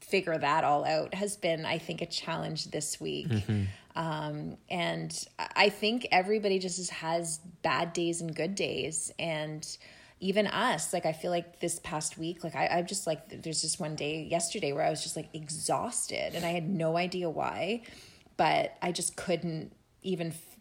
figure 0.00 0.36
that 0.36 0.64
all 0.64 0.84
out 0.84 1.14
has 1.14 1.36
been, 1.36 1.64
I 1.64 1.78
think, 1.78 2.02
a 2.02 2.06
challenge 2.06 2.66
this 2.66 3.00
week. 3.00 3.28
Um, 3.96 4.58
and 4.68 5.26
I 5.56 5.70
think 5.70 6.06
everybody 6.12 6.58
just 6.58 6.90
has 6.90 7.38
bad 7.62 7.92
days 7.94 8.20
and 8.20 8.34
good 8.34 8.54
days. 8.54 9.10
And 9.18 9.66
even 10.20 10.46
us, 10.46 10.92
like, 10.92 11.06
I 11.06 11.12
feel 11.12 11.30
like 11.30 11.60
this 11.60 11.78
past 11.78 12.18
week, 12.18 12.44
like, 12.44 12.54
I, 12.56 12.66
I'm 12.66 12.86
just 12.86 13.06
like, 13.06 13.42
there's 13.42 13.62
just 13.62 13.80
one 13.80 13.94
day 13.94 14.22
yesterday 14.24 14.72
where 14.72 14.84
I 14.84 14.90
was 14.90 15.02
just 15.02 15.16
like 15.16 15.28
exhausted 15.32 16.34
and 16.34 16.44
I 16.44 16.50
had 16.50 16.68
no 16.68 16.96
idea 16.96 17.30
why, 17.30 17.82
but 18.36 18.76
I 18.82 18.92
just 18.92 19.16
couldn't 19.16 19.72
even 20.04 20.28
f- 20.28 20.56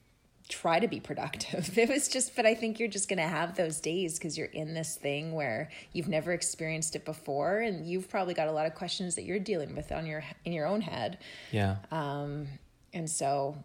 try 0.49 0.79
to 0.79 0.87
be 0.87 0.99
productive. 0.99 1.77
It 1.77 1.89
was 1.89 2.07
just, 2.07 2.35
but 2.35 2.45
I 2.45 2.55
think 2.55 2.79
you're 2.79 2.89
just 2.89 3.07
going 3.07 3.19
to 3.19 3.27
have 3.27 3.55
those 3.55 3.79
days 3.79 4.17
because 4.17 4.37
you're 4.37 4.47
in 4.47 4.73
this 4.73 4.95
thing 4.95 5.33
where 5.33 5.69
you've 5.91 6.07
never 6.07 6.31
experienced 6.31 6.95
it 6.95 7.05
before, 7.05 7.59
and 7.59 7.85
you've 7.87 8.09
probably 8.09 8.33
got 8.33 8.47
a 8.47 8.51
lot 8.51 8.65
of 8.65 8.73
questions 8.73 9.15
that 9.15 9.23
you're 9.23 9.39
dealing 9.39 9.75
with 9.75 9.91
on 9.91 10.05
your 10.05 10.23
in 10.45 10.53
your 10.53 10.65
own 10.65 10.81
head. 10.81 11.19
Yeah. 11.51 11.77
Um, 11.91 12.47
and 12.93 13.09
so 13.09 13.57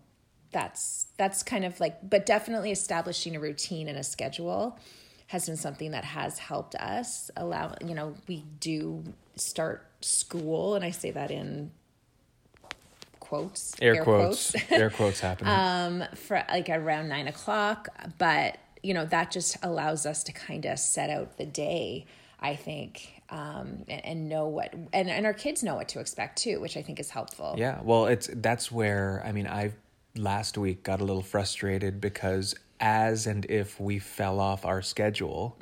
that's 0.50 1.06
that's 1.16 1.42
kind 1.42 1.64
of 1.64 1.78
like, 1.80 2.08
but 2.08 2.26
definitely 2.26 2.70
establishing 2.70 3.36
a 3.36 3.40
routine 3.40 3.88
and 3.88 3.98
a 3.98 4.04
schedule 4.04 4.78
has 5.28 5.46
been 5.46 5.56
something 5.56 5.90
that 5.90 6.04
has 6.04 6.38
helped 6.38 6.74
us 6.76 7.30
allow. 7.36 7.74
You 7.84 7.94
know, 7.94 8.14
we 8.26 8.44
do 8.60 9.04
start 9.36 9.86
school, 10.00 10.74
and 10.74 10.84
I 10.84 10.90
say 10.90 11.10
that 11.10 11.30
in 11.30 11.70
quotes, 13.28 13.74
air, 13.80 14.02
quotes. 14.02 14.54
air 14.70 14.90
quotes 14.90 15.20
happening. 15.20 15.52
um, 15.52 16.04
for 16.14 16.42
like 16.48 16.68
around 16.68 17.08
nine 17.08 17.28
o'clock. 17.28 17.88
But 18.18 18.58
you 18.82 18.94
know 18.94 19.04
that 19.06 19.30
just 19.30 19.56
allows 19.62 20.06
us 20.06 20.24
to 20.24 20.32
kind 20.32 20.64
of 20.64 20.78
set 20.78 21.10
out 21.10 21.36
the 21.36 21.46
day. 21.46 22.06
I 22.40 22.54
think, 22.54 23.22
um, 23.30 23.84
and, 23.88 24.04
and 24.04 24.28
know 24.28 24.46
what, 24.46 24.72
and 24.92 25.10
and 25.10 25.26
our 25.26 25.34
kids 25.34 25.62
know 25.62 25.74
what 25.74 25.88
to 25.88 26.00
expect 26.00 26.38
too, 26.38 26.60
which 26.60 26.76
I 26.76 26.82
think 26.82 27.00
is 27.00 27.10
helpful. 27.10 27.56
Yeah, 27.58 27.80
well, 27.82 28.06
it's 28.06 28.30
that's 28.32 28.70
where 28.70 29.22
I 29.26 29.32
mean, 29.32 29.46
I 29.46 29.72
last 30.16 30.56
week 30.56 30.82
got 30.82 31.00
a 31.00 31.04
little 31.04 31.22
frustrated 31.22 32.00
because 32.00 32.54
as 32.80 33.26
and 33.26 33.44
if 33.46 33.80
we 33.80 33.98
fell 33.98 34.38
off 34.38 34.64
our 34.64 34.82
schedule, 34.82 35.56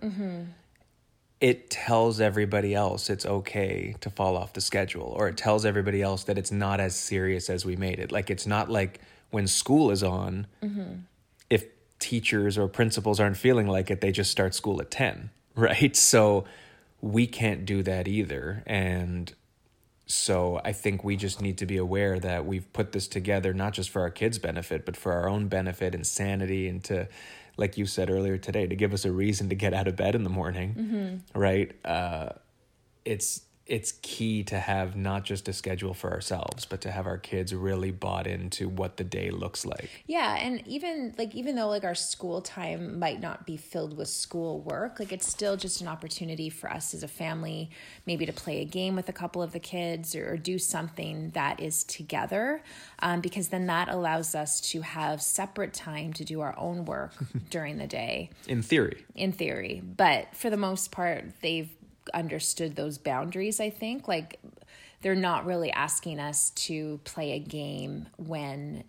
it 1.40 1.68
tells 1.68 2.20
everybody 2.20 2.74
else 2.74 3.10
it's 3.10 3.26
okay 3.26 3.94
to 4.00 4.10
fall 4.10 4.36
off 4.36 4.54
the 4.54 4.60
schedule, 4.60 5.14
or 5.16 5.28
it 5.28 5.36
tells 5.36 5.66
everybody 5.66 6.00
else 6.00 6.24
that 6.24 6.38
it's 6.38 6.50
not 6.50 6.80
as 6.80 6.96
serious 6.96 7.50
as 7.50 7.64
we 7.64 7.76
made 7.76 7.98
it. 7.98 8.10
Like 8.10 8.30
it's 8.30 8.46
not 8.46 8.70
like 8.70 9.00
when 9.30 9.46
school 9.46 9.90
is 9.90 10.02
on, 10.02 10.46
mm-hmm. 10.62 11.00
if 11.50 11.66
teachers 11.98 12.56
or 12.56 12.68
principals 12.68 13.20
aren't 13.20 13.36
feeling 13.36 13.66
like 13.66 13.90
it, 13.90 14.00
they 14.00 14.12
just 14.12 14.30
start 14.30 14.54
school 14.54 14.80
at 14.80 14.90
ten, 14.90 15.30
right? 15.54 15.94
So 15.94 16.44
we 17.02 17.26
can't 17.26 17.66
do 17.66 17.82
that 17.82 18.08
either, 18.08 18.62
and 18.66 19.32
so 20.06 20.60
I 20.64 20.72
think 20.72 21.02
we 21.02 21.16
just 21.16 21.42
need 21.42 21.58
to 21.58 21.66
be 21.66 21.76
aware 21.76 22.18
that 22.20 22.46
we've 22.46 22.72
put 22.72 22.92
this 22.92 23.08
together 23.08 23.52
not 23.52 23.72
just 23.72 23.90
for 23.90 24.02
our 24.02 24.10
kids' 24.10 24.38
benefit, 24.38 24.86
but 24.86 24.96
for 24.96 25.12
our 25.12 25.28
own 25.28 25.48
benefit 25.48 25.94
and 25.94 26.06
sanity, 26.06 26.68
and 26.68 26.82
to, 26.84 27.08
like 27.56 27.78
you 27.78 27.86
said 27.86 28.10
earlier 28.10 28.36
today, 28.38 28.66
to 28.66 28.76
give 28.76 28.92
us 28.92 29.04
a 29.04 29.12
reason 29.12 29.48
to 29.48 29.54
get 29.54 29.72
out 29.72 29.88
of 29.88 29.96
bed 29.96 30.14
in 30.14 30.24
the 30.24 30.30
morning, 30.30 31.22
right? 31.34 31.72
Uh, 31.84 32.30
it's 33.04 33.42
it's 33.66 33.92
key 34.02 34.44
to 34.44 34.58
have 34.58 34.94
not 34.94 35.24
just 35.24 35.48
a 35.48 35.52
schedule 35.52 35.92
for 35.92 36.12
ourselves, 36.12 36.64
but 36.64 36.80
to 36.82 36.90
have 36.90 37.06
our 37.06 37.18
kids 37.18 37.52
really 37.52 37.90
bought 37.90 38.26
into 38.26 38.68
what 38.68 38.96
the 38.96 39.02
day 39.02 39.30
looks 39.30 39.66
like. 39.66 39.90
Yeah, 40.06 40.36
and 40.36 40.66
even 40.68 41.14
like 41.18 41.34
even 41.34 41.56
though 41.56 41.68
like 41.68 41.82
our 41.82 41.94
school 41.94 42.40
time 42.40 42.98
might 43.00 43.20
not 43.20 43.44
be 43.44 43.56
filled 43.56 43.96
with 43.96 44.08
school 44.08 44.60
work, 44.60 45.00
like 45.00 45.12
it's 45.12 45.26
still 45.26 45.56
just 45.56 45.80
an 45.80 45.88
opportunity 45.88 46.48
for 46.48 46.70
us 46.70 46.94
as 46.94 47.02
a 47.02 47.08
family 47.08 47.70
maybe 48.06 48.24
to 48.24 48.32
play 48.32 48.60
a 48.60 48.64
game 48.64 48.94
with 48.94 49.08
a 49.08 49.12
couple 49.12 49.42
of 49.42 49.50
the 49.52 49.58
kids 49.58 50.14
or, 50.14 50.34
or 50.34 50.36
do 50.36 50.58
something 50.58 51.30
that 51.30 51.58
is 51.58 51.82
together, 51.82 52.62
um, 53.00 53.20
because 53.20 53.48
then 53.48 53.66
that 53.66 53.88
allows 53.88 54.36
us 54.36 54.60
to 54.60 54.80
have 54.82 55.20
separate 55.20 55.74
time 55.74 56.12
to 56.12 56.24
do 56.24 56.40
our 56.40 56.56
own 56.56 56.84
work 56.84 57.14
during 57.50 57.78
the 57.78 57.86
day 57.86 58.30
In 58.46 58.62
theory, 58.62 59.04
in 59.16 59.32
theory. 59.32 59.82
But 59.84 60.36
for 60.36 60.50
the 60.50 60.56
most 60.56 60.92
part, 60.92 61.24
they've 61.42 61.70
understood 62.14 62.76
those 62.76 62.98
boundaries, 62.98 63.60
I 63.60 63.70
think. 63.70 64.08
Like, 64.08 64.38
they're 65.02 65.14
not 65.14 65.46
really 65.46 65.70
asking 65.70 66.20
us 66.20 66.50
to 66.50 67.00
play 67.04 67.32
a 67.32 67.38
game 67.38 68.08
when 68.16 68.84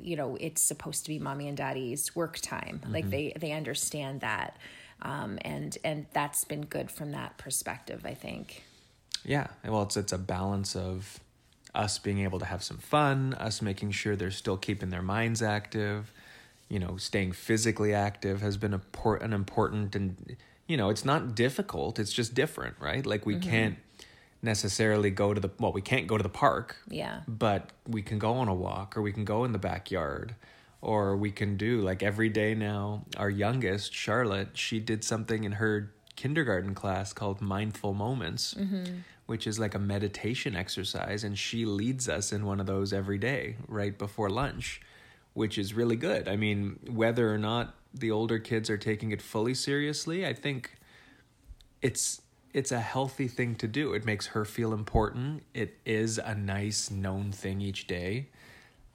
you 0.00 0.16
know 0.16 0.36
it's 0.40 0.62
supposed 0.62 1.04
to 1.04 1.10
be 1.10 1.18
mommy 1.18 1.48
and 1.48 1.56
daddy's 1.56 2.14
work 2.16 2.38
time. 2.38 2.80
Like 2.88 3.10
they 3.10 3.32
they 3.38 3.52
understand 3.52 4.20
that 4.20 4.56
um 5.02 5.38
and 5.42 5.76
and 5.84 6.06
that's 6.12 6.44
been 6.44 6.62
good 6.62 6.90
from 6.90 7.12
that 7.12 7.36
perspective 7.38 8.06
i 8.06 8.14
think. 8.14 8.62
Yeah, 9.24 9.48
well, 9.64 9.82
it's 9.82 9.96
it's 9.96 10.12
a 10.12 10.18
balance 10.18 10.74
of 10.74 11.20
us 11.74 11.98
being 11.98 12.20
able 12.20 12.38
to 12.38 12.44
have 12.44 12.62
some 12.62 12.78
fun, 12.78 13.34
us 13.34 13.62
making 13.62 13.92
sure 13.92 14.16
they're 14.16 14.30
still 14.30 14.56
keeping 14.56 14.90
their 14.90 15.02
minds 15.02 15.42
active, 15.42 16.12
you 16.68 16.78
know, 16.78 16.96
staying 16.96 17.32
physically 17.32 17.94
active 17.94 18.40
has 18.40 18.56
been 18.56 18.74
a 18.74 18.78
por- 18.78 19.16
an 19.16 19.32
important 19.32 19.94
and 19.94 20.36
you 20.70 20.76
know, 20.76 20.88
it's 20.88 21.04
not 21.04 21.34
difficult, 21.34 21.98
it's 21.98 22.12
just 22.12 22.32
different, 22.32 22.76
right? 22.78 23.04
Like 23.04 23.26
we 23.26 23.34
mm-hmm. 23.34 23.50
can't 23.50 23.76
necessarily 24.40 25.10
go 25.10 25.34
to 25.34 25.40
the 25.40 25.50
well, 25.58 25.72
we 25.72 25.82
can't 25.82 26.06
go 26.06 26.16
to 26.16 26.22
the 26.22 26.28
park, 26.28 26.76
yeah. 26.88 27.22
But 27.26 27.70
we 27.88 28.02
can 28.02 28.20
go 28.20 28.34
on 28.34 28.46
a 28.46 28.54
walk 28.54 28.96
or 28.96 29.02
we 29.02 29.12
can 29.12 29.24
go 29.24 29.42
in 29.44 29.50
the 29.50 29.58
backyard 29.58 30.36
or 30.80 31.16
we 31.16 31.32
can 31.32 31.56
do 31.56 31.80
like 31.80 32.04
every 32.04 32.28
day 32.28 32.54
now 32.54 33.04
our 33.16 33.28
youngest 33.28 33.92
charlotte 33.92 34.48
she 34.54 34.80
did 34.80 35.04
something 35.04 35.44
in 35.44 35.52
her 35.52 35.92
kindergarten 36.16 36.74
class 36.74 37.12
called 37.12 37.42
mindful 37.42 37.92
moments 37.92 38.54
mm-hmm. 38.54 39.00
which 39.26 39.46
is 39.46 39.58
like 39.58 39.74
a 39.74 39.78
meditation 39.78 40.56
exercise 40.56 41.22
and 41.22 41.38
she 41.38 41.66
leads 41.66 42.08
us 42.08 42.32
in 42.32 42.46
one 42.46 42.60
of 42.60 42.66
those 42.66 42.94
every 42.94 43.18
day 43.18 43.56
right 43.68 43.98
before 43.98 44.30
lunch 44.30 44.80
which 45.34 45.58
is 45.58 45.74
really 45.74 45.96
good 45.96 46.28
i 46.28 46.36
mean 46.36 46.78
whether 46.88 47.32
or 47.32 47.38
not 47.38 47.74
the 47.92 48.10
older 48.10 48.38
kids 48.38 48.70
are 48.70 48.78
taking 48.78 49.10
it 49.10 49.20
fully 49.20 49.54
seriously 49.54 50.26
i 50.26 50.32
think 50.32 50.72
it's 51.82 52.22
it's 52.52 52.72
a 52.72 52.80
healthy 52.80 53.28
thing 53.28 53.54
to 53.56 53.68
do. 53.68 53.92
It 53.94 54.04
makes 54.04 54.28
her 54.28 54.44
feel 54.44 54.72
important. 54.72 55.44
It 55.54 55.78
is 55.84 56.18
a 56.18 56.34
nice 56.34 56.90
known 56.90 57.32
thing 57.32 57.60
each 57.60 57.86
day. 57.86 58.28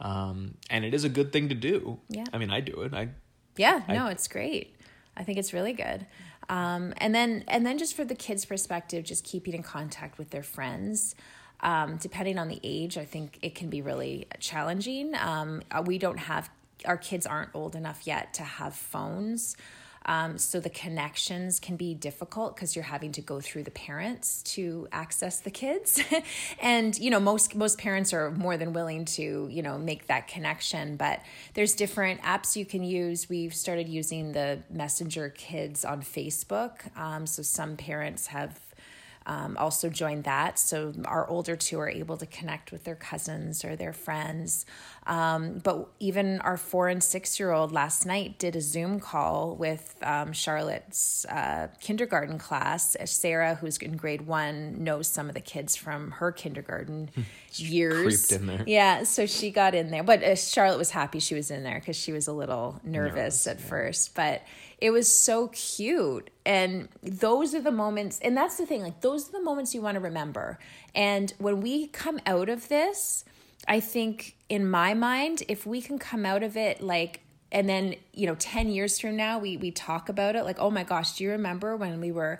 Um, 0.01 0.55
and 0.69 0.83
it 0.83 0.93
is 0.93 1.05
a 1.05 1.09
good 1.09 1.31
thing 1.31 1.49
to 1.49 1.55
do. 1.55 1.99
Yeah. 2.09 2.25
I 2.33 2.37
mean, 2.37 2.51
I 2.51 2.59
do 2.59 2.81
it. 2.81 2.93
I 2.93 3.09
Yeah, 3.55 3.81
no, 3.87 4.07
it's 4.07 4.27
great. 4.27 4.75
I 5.15 5.23
think 5.23 5.37
it's 5.37 5.53
really 5.53 5.71
good. 5.71 6.05
Um, 6.49 6.93
and 6.97 7.15
then 7.15 7.45
and 7.47 7.65
then 7.65 7.77
just 7.77 7.95
for 7.95 8.03
the 8.03 8.15
kids' 8.15 8.45
perspective, 8.45 9.05
just 9.05 9.23
keeping 9.23 9.53
in 9.53 9.63
contact 9.63 10.17
with 10.17 10.31
their 10.31 10.43
friends. 10.43 11.15
Um, 11.61 11.97
depending 11.97 12.37
on 12.37 12.47
the 12.47 12.59
age, 12.63 12.97
I 12.97 13.05
think 13.05 13.39
it 13.41 13.55
can 13.55 13.69
be 13.69 13.81
really 13.81 14.27
challenging. 14.39 15.15
Um, 15.15 15.61
uh, 15.71 15.83
we 15.85 15.97
don't 15.97 16.19
have 16.19 16.49
our 16.85 16.97
kids 16.97 17.25
aren't 17.25 17.49
old 17.53 17.75
enough 17.75 18.05
yet 18.05 18.33
to 18.35 18.43
have 18.43 18.75
phones. 18.75 19.55
Um, 20.07 20.37
so 20.37 20.59
the 20.59 20.69
connections 20.69 21.59
can 21.59 21.77
be 21.77 21.95
difficult 21.95 22.55
because 22.55 22.75
you're 22.75 22.83
having 22.83 23.11
to 23.13 23.21
go 23.21 23.41
through 23.41 23.63
the 23.63 23.71
parents 23.71 24.43
to 24.43 24.87
access 24.91 25.39
the 25.39 25.49
kids, 25.49 25.99
and 26.61 26.97
you 26.99 27.09
know 27.09 27.19
most 27.19 27.55
most 27.55 27.79
parents 27.79 28.13
are 28.13 28.29
more 28.29 28.55
than 28.55 28.73
willing 28.73 29.05
to 29.05 29.47
you 29.49 29.63
know 29.63 29.79
make 29.79 30.05
that 30.07 30.27
connection. 30.27 30.95
But 30.95 31.21
there's 31.55 31.73
different 31.73 32.21
apps 32.21 32.55
you 32.55 32.65
can 32.65 32.83
use. 32.83 33.27
We've 33.29 33.53
started 33.53 33.89
using 33.89 34.33
the 34.33 34.59
Messenger 34.69 35.29
Kids 35.29 35.83
on 35.83 36.03
Facebook. 36.03 36.95
Um, 36.95 37.25
so 37.25 37.41
some 37.41 37.75
parents 37.75 38.27
have 38.27 38.59
um, 39.27 39.57
also 39.57 39.89
joined 39.89 40.23
that. 40.25 40.59
So 40.59 40.93
our 41.05 41.27
older 41.27 41.55
two 41.55 41.79
are 41.79 41.89
able 41.89 42.17
to 42.17 42.25
connect 42.25 42.71
with 42.71 42.83
their 42.83 42.95
cousins 42.95 43.65
or 43.65 43.75
their 43.75 43.93
friends. 43.93 44.65
Um, 45.07 45.59
but 45.63 45.87
even 45.99 46.41
our 46.41 46.57
four 46.57 46.89
and 46.89 47.03
six 47.03 47.39
year 47.39 47.51
old 47.51 47.71
last 47.71 48.05
night 48.05 48.39
did 48.39 48.55
a 48.55 48.61
Zoom 48.61 48.99
call 48.99 49.55
with 49.55 49.95
um, 50.01 50.33
Charlotte's 50.33 51.25
uh, 51.25 51.67
kindergarten 51.79 52.37
class. 52.37 52.95
Sarah, 53.05 53.55
who's 53.55 53.77
in 53.77 53.97
grade 53.97 54.23
one, 54.27 54.83
knows 54.83 55.07
some 55.07 55.27
of 55.29 55.35
the 55.35 55.41
kids 55.41 55.75
from 55.75 56.11
her 56.11 56.31
kindergarten 56.31 57.09
years. 57.53 58.27
creeped 58.27 58.41
in 58.41 58.47
there. 58.47 58.63
Yeah, 58.67 59.03
so 59.03 59.25
she 59.25 59.51
got 59.51 59.75
in 59.75 59.91
there. 59.91 60.03
But 60.03 60.23
uh, 60.23 60.35
Charlotte 60.35 60.77
was 60.77 60.91
happy 60.91 61.19
she 61.19 61.35
was 61.35 61.51
in 61.51 61.63
there 61.63 61.79
because 61.79 61.95
she 61.95 62.11
was 62.11 62.27
a 62.27 62.33
little 62.33 62.79
nervous, 62.83 63.15
Nervous, 63.15 63.47
at 63.47 63.61
first. 63.61 64.15
But 64.15 64.43
it 64.79 64.91
was 64.91 65.11
so 65.11 65.47
cute. 65.49 66.29
And 66.45 66.89
those 67.01 67.55
are 67.55 67.61
the 67.61 67.71
moments, 67.71 68.19
and 68.21 68.35
that's 68.35 68.57
the 68.57 68.65
thing, 68.65 68.81
like, 68.81 69.01
those 69.01 69.29
are 69.29 69.31
the 69.31 69.41
moments 69.43 69.73
you 69.73 69.81
want 69.81 69.95
to 69.95 70.01
remember. 70.01 70.59
And 70.93 71.33
when 71.37 71.61
we 71.61 71.87
come 71.87 72.19
out 72.25 72.49
of 72.49 72.67
this, 72.69 73.25
I 73.67 73.79
think 73.79 74.35
in 74.49 74.69
my 74.69 74.93
mind, 74.93 75.43
if 75.47 75.65
we 75.65 75.81
can 75.81 75.97
come 75.97 76.25
out 76.25 76.43
of 76.43 76.55
it 76.57 76.81
like 76.81 77.21
and 77.51 77.69
then, 77.69 77.95
you 78.13 78.27
know, 78.27 78.35
10 78.35 78.69
years 78.69 78.99
from 78.99 79.15
now 79.15 79.39
we 79.39 79.55
we 79.57 79.71
talk 79.71 80.09
about 80.09 80.35
it 80.35 80.43
like, 80.43 80.59
"Oh 80.59 80.69
my 80.69 80.83
gosh, 80.83 81.13
do 81.13 81.23
you 81.23 81.31
remember 81.31 81.75
when 81.75 82.01
we 82.01 82.11
were 82.11 82.39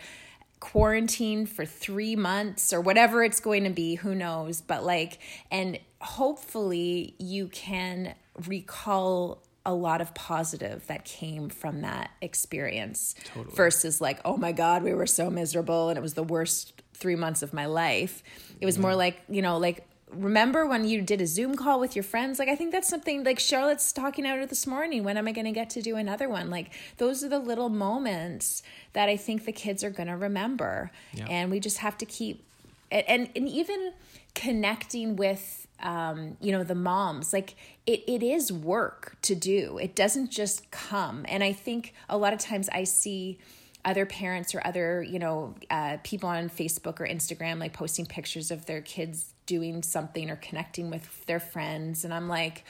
quarantined 0.59 1.49
for 1.49 1.65
3 1.65 2.15
months 2.15 2.73
or 2.73 2.81
whatever 2.81 3.23
it's 3.23 3.39
going 3.39 3.63
to 3.63 3.69
be, 3.69 3.95
who 3.95 4.13
knows?" 4.13 4.61
But 4.61 4.83
like 4.83 5.19
and 5.49 5.79
hopefully 6.01 7.15
you 7.17 7.47
can 7.47 8.15
recall 8.47 9.41
a 9.65 9.73
lot 9.73 10.01
of 10.01 10.13
positive 10.13 10.85
that 10.87 11.05
came 11.05 11.49
from 11.49 11.81
that 11.81 12.11
experience 12.21 13.15
totally. 13.25 13.55
versus 13.55 13.99
like 13.99 14.19
oh 14.23 14.37
my 14.37 14.51
god 14.51 14.83
we 14.83 14.93
were 14.93 15.07
so 15.07 15.29
miserable 15.29 15.89
and 15.89 15.97
it 15.97 16.01
was 16.01 16.13
the 16.13 16.23
worst 16.23 16.81
3 16.93 17.15
months 17.15 17.41
of 17.41 17.53
my 17.53 17.65
life 17.65 18.23
it 18.61 18.65
was 18.65 18.75
yeah. 18.75 18.81
more 18.81 18.91
mm-hmm. 18.91 18.99
like 18.99 19.21
you 19.29 19.41
know 19.41 19.57
like 19.57 19.87
remember 20.11 20.65
when 20.65 20.85
you 20.85 21.01
did 21.01 21.21
a 21.21 21.27
Zoom 21.27 21.55
call 21.55 21.79
with 21.79 21.95
your 21.95 22.03
friends? 22.03 22.39
Like, 22.39 22.49
I 22.49 22.55
think 22.55 22.71
that's 22.71 22.89
something 22.89 23.23
like 23.23 23.39
Charlotte's 23.39 23.91
talking 23.91 24.25
out 24.25 24.39
of 24.39 24.49
this 24.49 24.67
morning. 24.67 25.03
When 25.03 25.17
am 25.17 25.27
I 25.27 25.31
going 25.31 25.45
to 25.45 25.51
get 25.51 25.69
to 25.71 25.81
do 25.81 25.95
another 25.95 26.29
one? 26.29 26.49
Like, 26.49 26.73
those 26.97 27.23
are 27.23 27.29
the 27.29 27.39
little 27.39 27.69
moments 27.69 28.63
that 28.93 29.09
I 29.09 29.17
think 29.17 29.45
the 29.45 29.51
kids 29.51 29.83
are 29.83 29.89
going 29.89 30.07
to 30.07 30.17
remember. 30.17 30.91
Yeah. 31.13 31.27
And 31.29 31.51
we 31.51 31.59
just 31.59 31.79
have 31.79 31.97
to 31.97 32.05
keep, 32.05 32.43
and, 32.91 33.29
and 33.35 33.47
even 33.47 33.93
connecting 34.33 35.15
with, 35.15 35.67
um, 35.81 36.37
you 36.41 36.51
know, 36.51 36.63
the 36.63 36.75
moms, 36.75 37.33
like, 37.33 37.55
it, 37.85 38.03
it 38.07 38.23
is 38.23 38.51
work 38.51 39.17
to 39.23 39.35
do. 39.35 39.77
It 39.77 39.95
doesn't 39.95 40.31
just 40.31 40.69
come. 40.71 41.25
And 41.27 41.43
I 41.43 41.53
think 41.53 41.93
a 42.09 42.17
lot 42.17 42.33
of 42.33 42.39
times 42.39 42.69
I 42.69 42.83
see, 42.83 43.39
other 43.85 44.05
parents 44.07 44.55
or 44.55 44.65
other 44.65 45.03
you 45.03 45.19
know 45.19 45.53
uh, 45.69 45.97
people 46.03 46.27
on 46.27 46.49
facebook 46.49 46.99
or 46.99 47.07
instagram 47.07 47.59
like 47.59 47.71
posting 47.71 48.05
pictures 48.05 48.49
of 48.49 48.65
their 48.65 48.81
kids 48.81 49.33
doing 49.45 49.83
something 49.83 50.31
or 50.31 50.35
connecting 50.37 50.89
with 50.89 51.23
their 51.27 51.39
friends 51.39 52.03
and 52.03 52.11
i'm 52.11 52.27
like 52.27 52.65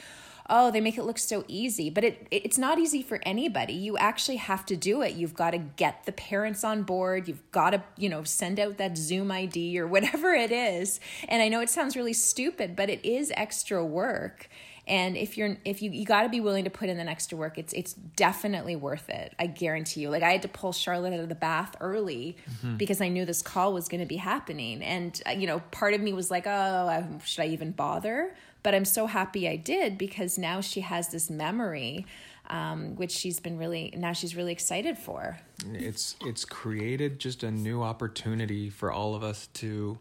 oh 0.48 0.70
they 0.70 0.80
make 0.80 0.98
it 0.98 1.04
look 1.04 1.18
so 1.18 1.44
easy. 1.48 1.90
But 1.90 2.04
it 2.04 2.26
it's 2.30 2.58
not 2.58 2.78
easy 2.78 3.02
for 3.02 3.20
anybody. 3.22 3.72
You 3.72 3.96
actually 3.98 4.36
have 4.36 4.66
to 4.66 4.76
do 4.76 5.02
it. 5.02 5.14
You've 5.14 5.34
got 5.34 5.50
to 5.50 5.58
get 5.58 6.04
the 6.04 6.12
parents 6.12 6.64
on 6.64 6.82
board. 6.82 7.28
You've 7.28 7.50
got 7.50 7.70
to 7.70 7.82
you 7.96 8.08
know 8.08 8.24
send 8.24 8.60
out 8.60 8.78
that 8.78 8.96
zoom 8.96 9.30
id 9.30 9.78
or 9.78 9.86
whatever 9.86 10.32
it 10.34 10.52
is. 10.52 11.00
And 11.28 11.42
i 11.42 11.48
know 11.48 11.60
it 11.60 11.70
sounds 11.70 11.96
really 11.96 12.12
stupid 12.12 12.76
but 12.76 12.90
it 12.90 13.04
is 13.04 13.32
extra 13.36 13.84
work. 13.84 14.48
And 14.88 15.16
if 15.16 15.36
you're 15.36 15.56
if 15.64 15.82
you 15.82 15.90
you 15.90 16.06
got 16.06 16.22
to 16.22 16.28
be 16.28 16.40
willing 16.40 16.64
to 16.64 16.70
put 16.70 16.88
in 16.88 16.96
the 16.96 17.08
extra 17.08 17.36
work 17.36 17.58
it's 17.58 17.72
it's 17.72 17.92
definitely 17.92 18.76
worth 18.76 19.08
it. 19.08 19.34
I 19.38 19.46
guarantee 19.46 20.02
you. 20.02 20.10
Like 20.10 20.22
i 20.22 20.30
had 20.30 20.42
to 20.42 20.48
pull 20.48 20.72
charlotte 20.72 21.12
out 21.12 21.20
of 21.20 21.28
the 21.28 21.34
bath 21.34 21.74
early 21.80 22.36
mm-hmm. 22.48 22.76
because 22.76 23.00
i 23.00 23.08
knew 23.08 23.24
this 23.24 23.42
call 23.42 23.72
was 23.72 23.88
going 23.88 24.00
to 24.00 24.06
be 24.06 24.16
happening. 24.16 24.82
And 24.82 25.20
uh, 25.26 25.30
you 25.30 25.46
know 25.46 25.60
part 25.70 25.94
of 25.94 26.00
me 26.00 26.12
was 26.12 26.30
like 26.30 26.46
oh 26.46 27.04
should 27.24 27.42
i 27.42 27.48
even 27.48 27.72
bother 27.72 28.34
but 28.66 28.74
i'm 28.74 28.84
so 28.84 29.06
happy 29.06 29.48
i 29.48 29.56
did 29.56 29.96
because 29.96 30.36
now 30.36 30.60
she 30.60 30.80
has 30.80 31.08
this 31.08 31.30
memory 31.30 32.04
um, 32.48 32.94
which 32.94 33.10
she's 33.10 33.40
been 33.40 33.58
really 33.58 33.92
now 33.96 34.12
she's 34.12 34.36
really 34.36 34.52
excited 34.52 34.98
for 34.98 35.38
it's 35.72 36.16
it's 36.24 36.44
created 36.44 37.18
just 37.18 37.42
a 37.42 37.50
new 37.50 37.82
opportunity 37.82 38.68
for 38.70 38.92
all 38.92 39.14
of 39.14 39.22
us 39.22 39.48
to 39.54 39.98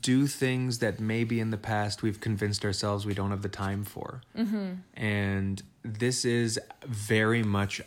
do 0.00 0.26
things 0.26 0.78
that 0.78 1.00
maybe 1.00 1.40
in 1.40 1.50
the 1.50 1.56
past 1.56 2.02
we've 2.02 2.20
convinced 2.20 2.64
ourselves 2.64 3.06
we 3.06 3.14
don't 3.14 3.30
have 3.30 3.42
the 3.42 3.48
time 3.48 3.84
for. 3.84 4.20
Mm-hmm. 4.36 4.74
And 4.94 5.62
this 5.82 6.24
is 6.24 6.60
very 6.86 7.42
much 7.42 7.80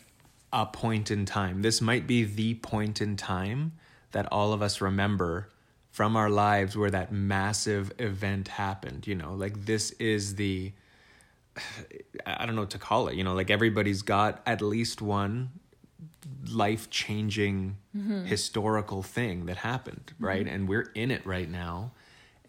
a 0.52 0.66
point 0.66 1.12
in 1.12 1.26
time. 1.26 1.62
This 1.62 1.82
might 1.82 2.08
be 2.08 2.24
the 2.24 2.56
point 2.56 3.02
in 3.02 3.16
time 3.16 3.74
that 4.12 4.28
all 4.32 4.54
of 4.54 4.62
us 4.62 4.82
remember 4.82 5.50
from 5.94 6.18
our 6.18 6.30
lives 6.30 6.76
where 6.76 6.90
that 6.90 7.12
massive 7.12 7.92
event 8.00 8.48
happened. 8.48 9.06
You 9.06 9.14
know, 9.14 9.36
like 9.36 9.66
this 9.66 9.92
is 9.92 10.36
the, 10.36 10.74
I 12.26 12.46
don't 12.46 12.56
know 12.56 12.64
what 12.64 12.72
to 12.72 12.80
call 12.80 13.08
it. 13.10 13.16
You 13.16 13.24
know, 13.24 13.36
like 13.36 13.52
everybody's 13.52 14.02
got 14.02 14.42
at 14.48 14.62
least 14.62 15.04
one 15.04 15.52
life 16.50 16.90
changing 16.90 17.78
mm-hmm. 17.96 18.26
historical 18.26 19.04
thing 19.04 19.46
that 19.46 19.58
happened, 19.58 20.14
right? 20.20 20.46
Mm-hmm. 20.46 20.56
And 20.56 20.68
we're 20.68 20.92
in 20.96 21.12
it 21.12 21.24
right 21.28 21.50
now. 21.50 21.92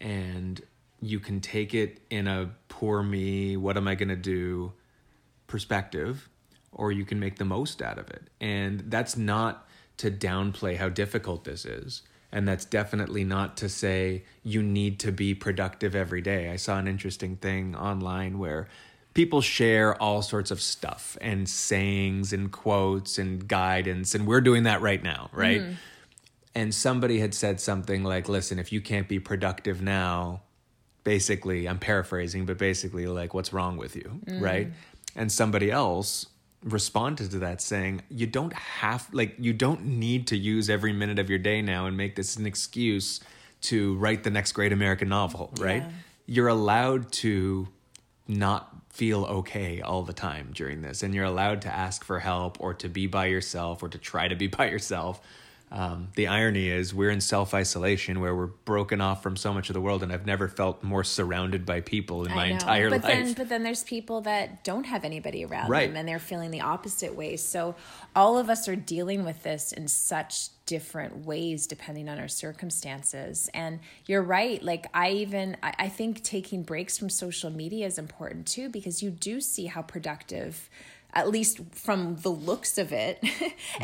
And 0.01 0.59
you 0.99 1.19
can 1.19 1.39
take 1.39 1.75
it 1.75 1.99
in 2.09 2.27
a 2.27 2.49
poor 2.67 3.03
me, 3.03 3.57
what 3.57 3.77
am 3.77 3.87
I 3.87 3.93
going 3.93 4.09
to 4.09 4.15
do 4.15 4.73
perspective, 5.45 6.29
or 6.71 6.91
you 6.91 7.05
can 7.05 7.19
make 7.19 7.37
the 7.37 7.45
most 7.45 7.79
out 7.83 7.99
of 7.99 8.09
it. 8.09 8.23
And 8.41 8.85
that's 8.87 9.15
not 9.15 9.67
to 9.97 10.09
downplay 10.09 10.77
how 10.77 10.89
difficult 10.89 11.43
this 11.43 11.63
is. 11.63 12.01
And 12.35 12.45
that's 12.45 12.65
definitely 12.65 13.23
not 13.23 13.55
to 13.57 13.69
say 13.69 14.25
you 14.43 14.61
need 14.61 14.99
to 14.99 15.11
be 15.13 15.33
productive 15.33 15.95
every 15.95 16.21
day. 16.21 16.49
I 16.49 16.57
saw 16.57 16.77
an 16.77 16.85
interesting 16.85 17.37
thing 17.37 17.77
online 17.77 18.39
where 18.39 18.67
people 19.13 19.39
share 19.39 19.95
all 20.03 20.21
sorts 20.21 20.51
of 20.51 20.61
stuff 20.61 21.17
and 21.21 21.47
sayings 21.47 22.33
and 22.33 22.51
quotes 22.51 23.17
and 23.17 23.47
guidance 23.47 24.13
and 24.13 24.27
we're 24.27 24.41
doing 24.41 24.63
that 24.63 24.81
right 24.81 25.01
now 25.01 25.29
right 25.31 25.61
mm. 25.61 25.75
and 26.53 26.75
somebody 26.75 27.19
had 27.19 27.33
said 27.33 27.59
something 27.59 28.03
like 28.03 28.27
listen 28.27 28.59
if 28.59 28.73
you 28.73 28.81
can't 28.81 29.07
be 29.07 29.17
productive 29.17 29.81
now 29.81 30.41
basically 31.05 31.67
i'm 31.67 31.79
paraphrasing 31.79 32.45
but 32.45 32.57
basically 32.57 33.07
like 33.07 33.33
what's 33.33 33.53
wrong 33.53 33.77
with 33.77 33.95
you 33.95 34.19
mm. 34.25 34.41
right 34.41 34.67
and 35.15 35.31
somebody 35.31 35.71
else 35.71 36.27
responded 36.65 37.29
to 37.29 37.39
that 37.39 37.61
saying 37.61 38.01
you 38.09 38.25
don't 38.25 38.53
have 38.53 39.07
like 39.13 39.35
you 39.37 39.53
don't 39.53 39.85
need 39.85 40.25
to 40.25 40.35
use 40.35 40.67
every 40.67 40.91
minute 40.91 41.19
of 41.19 41.29
your 41.29 41.37
day 41.37 41.61
now 41.61 41.85
and 41.85 41.95
make 41.95 42.15
this 42.15 42.35
an 42.37 42.47
excuse 42.47 43.19
to 43.61 43.95
write 43.97 44.23
the 44.23 44.31
next 44.31 44.51
great 44.53 44.73
american 44.73 45.07
novel 45.07 45.53
right 45.59 45.83
yeah. 45.83 45.91
you're 46.25 46.47
allowed 46.47 47.11
to 47.11 47.67
not 48.27 48.75
feel 48.89 49.25
okay 49.25 49.79
all 49.79 50.01
the 50.01 50.13
time 50.13 50.49
during 50.55 50.81
this 50.81 51.03
and 51.03 51.13
you're 51.13 51.25
allowed 51.25 51.61
to 51.61 51.67
ask 51.67 52.03
for 52.03 52.19
help 52.19 52.59
or 52.59 52.73
to 52.73 52.89
be 52.89 53.05
by 53.05 53.27
yourself 53.27 53.83
or 53.83 53.87
to 53.87 53.99
try 53.99 54.27
to 54.27 54.35
be 54.35 54.47
by 54.59 54.67
yourself 54.67 55.21
um, 55.71 56.09
the 56.15 56.27
irony 56.27 56.69
is 56.69 56.93
we're 56.93 57.09
in 57.09 57.19
self-isolation 57.19 58.19
where 58.19 58.35
we're 58.35 58.45
broken 58.45 59.01
off 59.01 59.23
from 59.23 59.35
so 59.35 59.53
much 59.53 59.69
of 59.69 59.73
the 59.73 59.81
world 59.81 60.03
and 60.03 60.11
i've 60.11 60.25
never 60.25 60.47
felt 60.47 60.83
more 60.83 61.03
surrounded 61.03 61.65
by 61.65 61.81
people 61.81 62.23
in 62.23 62.31
I 62.31 62.35
my 62.35 62.47
know. 62.49 62.53
entire 62.53 62.89
but 62.89 63.03
life 63.03 63.11
then, 63.11 63.33
but 63.33 63.49
then 63.49 63.63
there's 63.63 63.83
people 63.83 64.21
that 64.21 64.63
don't 64.63 64.85
have 64.85 65.03
anybody 65.03 65.43
around 65.43 65.69
right. 65.69 65.87
them 65.87 65.97
and 65.97 66.07
they're 66.07 66.19
feeling 66.19 66.51
the 66.51 66.61
opposite 66.61 67.15
way 67.15 67.35
so 67.35 67.75
all 68.15 68.37
of 68.37 68.49
us 68.49 68.67
are 68.67 68.75
dealing 68.75 69.25
with 69.25 69.43
this 69.43 69.71
in 69.71 69.87
such 69.87 70.49
different 70.65 71.25
ways 71.25 71.67
depending 71.67 72.09
on 72.09 72.19
our 72.19 72.27
circumstances 72.27 73.49
and 73.53 73.79
you're 74.05 74.21
right 74.21 74.63
like 74.63 74.85
i 74.93 75.09
even 75.09 75.57
I, 75.63 75.73
I 75.79 75.89
think 75.89 76.23
taking 76.23 76.63
breaks 76.63 76.97
from 76.97 77.09
social 77.09 77.49
media 77.49 77.85
is 77.85 77.97
important 77.97 78.47
too 78.47 78.69
because 78.69 79.01
you 79.01 79.09
do 79.09 79.41
see 79.41 79.65
how 79.65 79.81
productive 79.81 80.69
at 81.15 81.29
least 81.29 81.61
from 81.71 82.17
the 82.17 82.29
looks 82.29 82.77
of 82.77 82.91
it. 82.91 83.19
and 83.23 83.31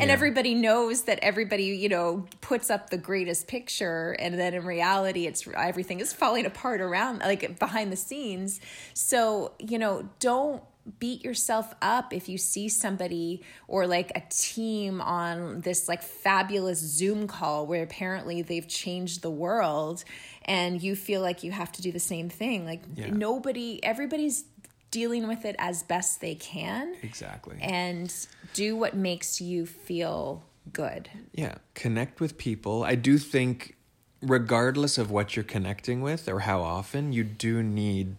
yeah. 0.08 0.12
everybody 0.12 0.54
knows 0.54 1.04
that 1.04 1.18
everybody, 1.22 1.64
you 1.64 1.88
know, 1.88 2.26
puts 2.42 2.70
up 2.70 2.90
the 2.90 2.98
greatest 2.98 3.48
picture 3.48 4.14
and 4.18 4.38
then 4.38 4.52
in 4.52 4.64
reality 4.64 5.26
it's 5.26 5.48
everything 5.56 6.00
is 6.00 6.12
falling 6.12 6.44
apart 6.44 6.80
around 6.80 7.20
like 7.20 7.58
behind 7.58 7.90
the 7.90 7.96
scenes. 7.96 8.60
So, 8.92 9.52
you 9.58 9.78
know, 9.78 10.08
don't 10.20 10.62
beat 10.98 11.24
yourself 11.24 11.74
up 11.80 12.12
if 12.12 12.28
you 12.28 12.36
see 12.36 12.68
somebody 12.68 13.42
or 13.68 13.86
like 13.86 14.10
a 14.16 14.22
team 14.28 15.00
on 15.00 15.60
this 15.60 15.88
like 15.88 16.02
fabulous 16.02 16.80
Zoom 16.80 17.28
call 17.28 17.66
where 17.66 17.84
apparently 17.84 18.42
they've 18.42 18.66
changed 18.66 19.22
the 19.22 19.30
world 19.30 20.04
and 20.44 20.82
you 20.82 20.96
feel 20.96 21.20
like 21.20 21.44
you 21.44 21.52
have 21.52 21.70
to 21.72 21.82
do 21.82 21.92
the 21.92 22.00
same 22.00 22.28
thing. 22.28 22.64
Like 22.64 22.82
yeah. 22.96 23.10
nobody, 23.10 23.82
everybody's 23.84 24.44
dealing 24.92 25.26
with 25.26 25.44
it 25.44 25.56
as 25.58 25.82
best 25.82 26.20
they 26.20 26.36
can. 26.36 26.94
Exactly. 27.02 27.56
And 27.60 28.14
do 28.52 28.76
what 28.76 28.94
makes 28.94 29.40
you 29.40 29.66
feel 29.66 30.44
good. 30.72 31.08
Yeah, 31.32 31.56
connect 31.74 32.20
with 32.20 32.38
people. 32.38 32.84
I 32.84 32.94
do 32.94 33.18
think 33.18 33.76
regardless 34.20 34.98
of 34.98 35.10
what 35.10 35.34
you're 35.34 35.44
connecting 35.44 36.00
with 36.00 36.28
or 36.28 36.40
how 36.40 36.62
often, 36.62 37.12
you 37.12 37.24
do 37.24 37.62
need 37.62 38.14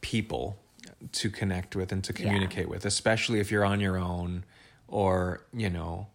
people 0.00 0.56
to 1.12 1.28
connect 1.28 1.76
with 1.76 1.92
and 1.92 2.02
to 2.04 2.12
communicate 2.12 2.64
yeah. 2.64 2.70
with, 2.70 2.86
especially 2.86 3.40
if 3.40 3.50
you're 3.50 3.64
on 3.64 3.80
your 3.80 3.98
own 3.98 4.44
or, 4.88 5.44
you 5.52 5.68
know, 5.68 6.06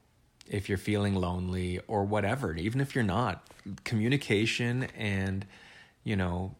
if 0.48 0.70
you're 0.70 0.78
feeling 0.78 1.16
lonely 1.16 1.80
or 1.88 2.04
whatever, 2.04 2.54
even 2.56 2.80
if 2.80 2.96
you're 2.96 3.04
not. 3.04 3.48
Communication 3.84 4.84
and, 4.96 5.46
you 6.04 6.16
know, 6.16 6.56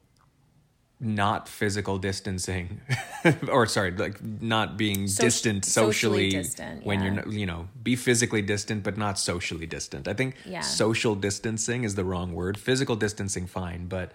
not 1.00 1.50
physical 1.50 1.98
distancing 1.98 2.80
or 3.50 3.66
sorry 3.66 3.92
like 3.92 4.22
not 4.24 4.78
being 4.78 5.08
so- 5.08 5.24
distant 5.24 5.66
socially, 5.66 5.92
socially 5.92 6.30
distant, 6.30 6.86
when 6.86 7.04
you're 7.04 7.28
you 7.28 7.46
know 7.46 7.68
be 7.84 7.96
physically 7.96 8.42
distant 8.42 8.84
but 8.84 8.98
not 8.98 9.20
socially 9.20 9.66
distant. 9.66 10.08
I 10.08 10.14
think 10.14 10.36
yeah. 10.46 10.62
social 10.62 11.16
distancing 11.16 11.84
is 11.84 11.96
the 11.96 12.06
wrong 12.06 12.34
word. 12.34 12.58
Physical 12.58 12.96
distancing 12.96 13.46
fine 13.46 13.88
but 13.88 14.14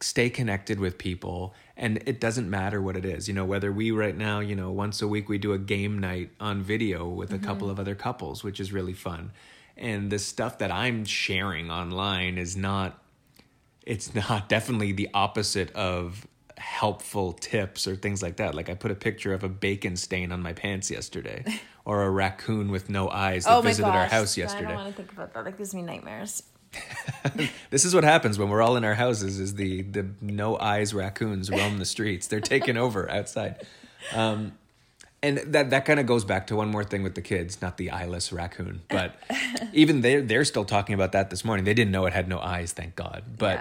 stay 0.00 0.28
connected 0.28 0.78
with 0.78 0.98
people 0.98 1.54
and 1.78 2.02
it 2.04 2.20
doesn't 2.20 2.50
matter 2.50 2.82
what 2.82 2.96
it 2.96 3.06
is. 3.06 3.26
You 3.26 3.32
know 3.32 3.46
whether 3.46 3.72
we 3.72 3.90
right 3.90 4.16
now 4.16 4.40
you 4.40 4.54
know 4.54 4.70
once 4.70 5.00
a 5.00 5.08
week 5.08 5.30
we 5.30 5.38
do 5.38 5.54
a 5.54 5.58
game 5.58 5.98
night 5.98 6.30
on 6.38 6.62
video 6.62 7.08
with 7.08 7.32
a 7.32 7.36
mm-hmm. 7.36 7.46
couple 7.46 7.70
of 7.70 7.80
other 7.80 7.94
couples 7.94 8.44
which 8.44 8.60
is 8.60 8.70
really 8.70 8.94
fun. 8.94 9.32
And 9.78 10.10
the 10.10 10.18
stuff 10.18 10.58
that 10.58 10.70
i'm 10.70 11.06
sharing 11.06 11.70
online 11.70 12.36
is 12.36 12.54
not 12.54 13.02
it's 13.86 14.14
not 14.14 14.48
definitely 14.48 14.92
the 14.92 15.08
opposite 15.14 15.70
of 15.72 16.26
helpful 16.58 17.32
tips 17.32 17.86
or 17.86 17.96
things 17.96 18.22
like 18.22 18.36
that. 18.36 18.54
Like 18.54 18.68
I 18.68 18.74
put 18.74 18.90
a 18.90 18.94
picture 18.94 19.32
of 19.32 19.44
a 19.44 19.48
bacon 19.48 19.96
stain 19.96 20.32
on 20.32 20.42
my 20.42 20.52
pants 20.52 20.90
yesterday, 20.90 21.44
or 21.84 22.02
a 22.02 22.10
raccoon 22.10 22.70
with 22.70 22.90
no 22.90 23.08
eyes 23.08 23.44
that 23.44 23.56
oh 23.56 23.60
visited 23.62 23.86
gosh. 23.86 23.94
our 23.94 24.06
house 24.06 24.36
yesterday. 24.36 24.66
I 24.66 24.68
don't 24.72 24.84
want 24.84 24.88
to 24.88 25.02
think 25.02 25.12
about 25.12 25.32
that. 25.34 25.44
That 25.44 25.56
gives 25.56 25.74
me 25.74 25.82
nightmares. 25.82 26.42
this 27.70 27.84
is 27.84 27.94
what 27.94 28.04
happens 28.04 28.38
when 28.38 28.48
we're 28.48 28.60
all 28.60 28.76
in 28.76 28.84
our 28.84 28.94
houses: 28.94 29.38
is 29.38 29.54
the 29.54 29.82
the 29.82 30.06
no 30.20 30.58
eyes 30.58 30.92
raccoons 30.92 31.50
roam 31.50 31.78
the 31.78 31.84
streets. 31.84 32.26
They're 32.26 32.40
taking 32.40 32.76
over 32.76 33.10
outside. 33.10 33.64
Um, 34.12 34.52
and 35.26 35.38
that 35.52 35.70
that 35.70 35.84
kind 35.84 35.98
of 35.98 36.06
goes 36.06 36.24
back 36.24 36.46
to 36.48 36.56
one 36.56 36.68
more 36.68 36.84
thing 36.84 37.02
with 37.02 37.14
the 37.14 37.22
kids, 37.22 37.60
not 37.60 37.76
the 37.76 37.90
eyeless 37.90 38.32
raccoon, 38.32 38.82
but 38.88 39.16
even 39.72 40.00
they 40.00 40.20
they're 40.20 40.44
still 40.44 40.64
talking 40.64 40.94
about 40.94 41.12
that 41.12 41.30
this 41.30 41.44
morning. 41.44 41.64
They 41.64 41.74
didn't 41.74 41.90
know 41.90 42.06
it 42.06 42.12
had 42.12 42.28
no 42.28 42.38
eyes, 42.38 42.72
thank 42.72 42.96
God. 42.96 43.24
But 43.36 43.58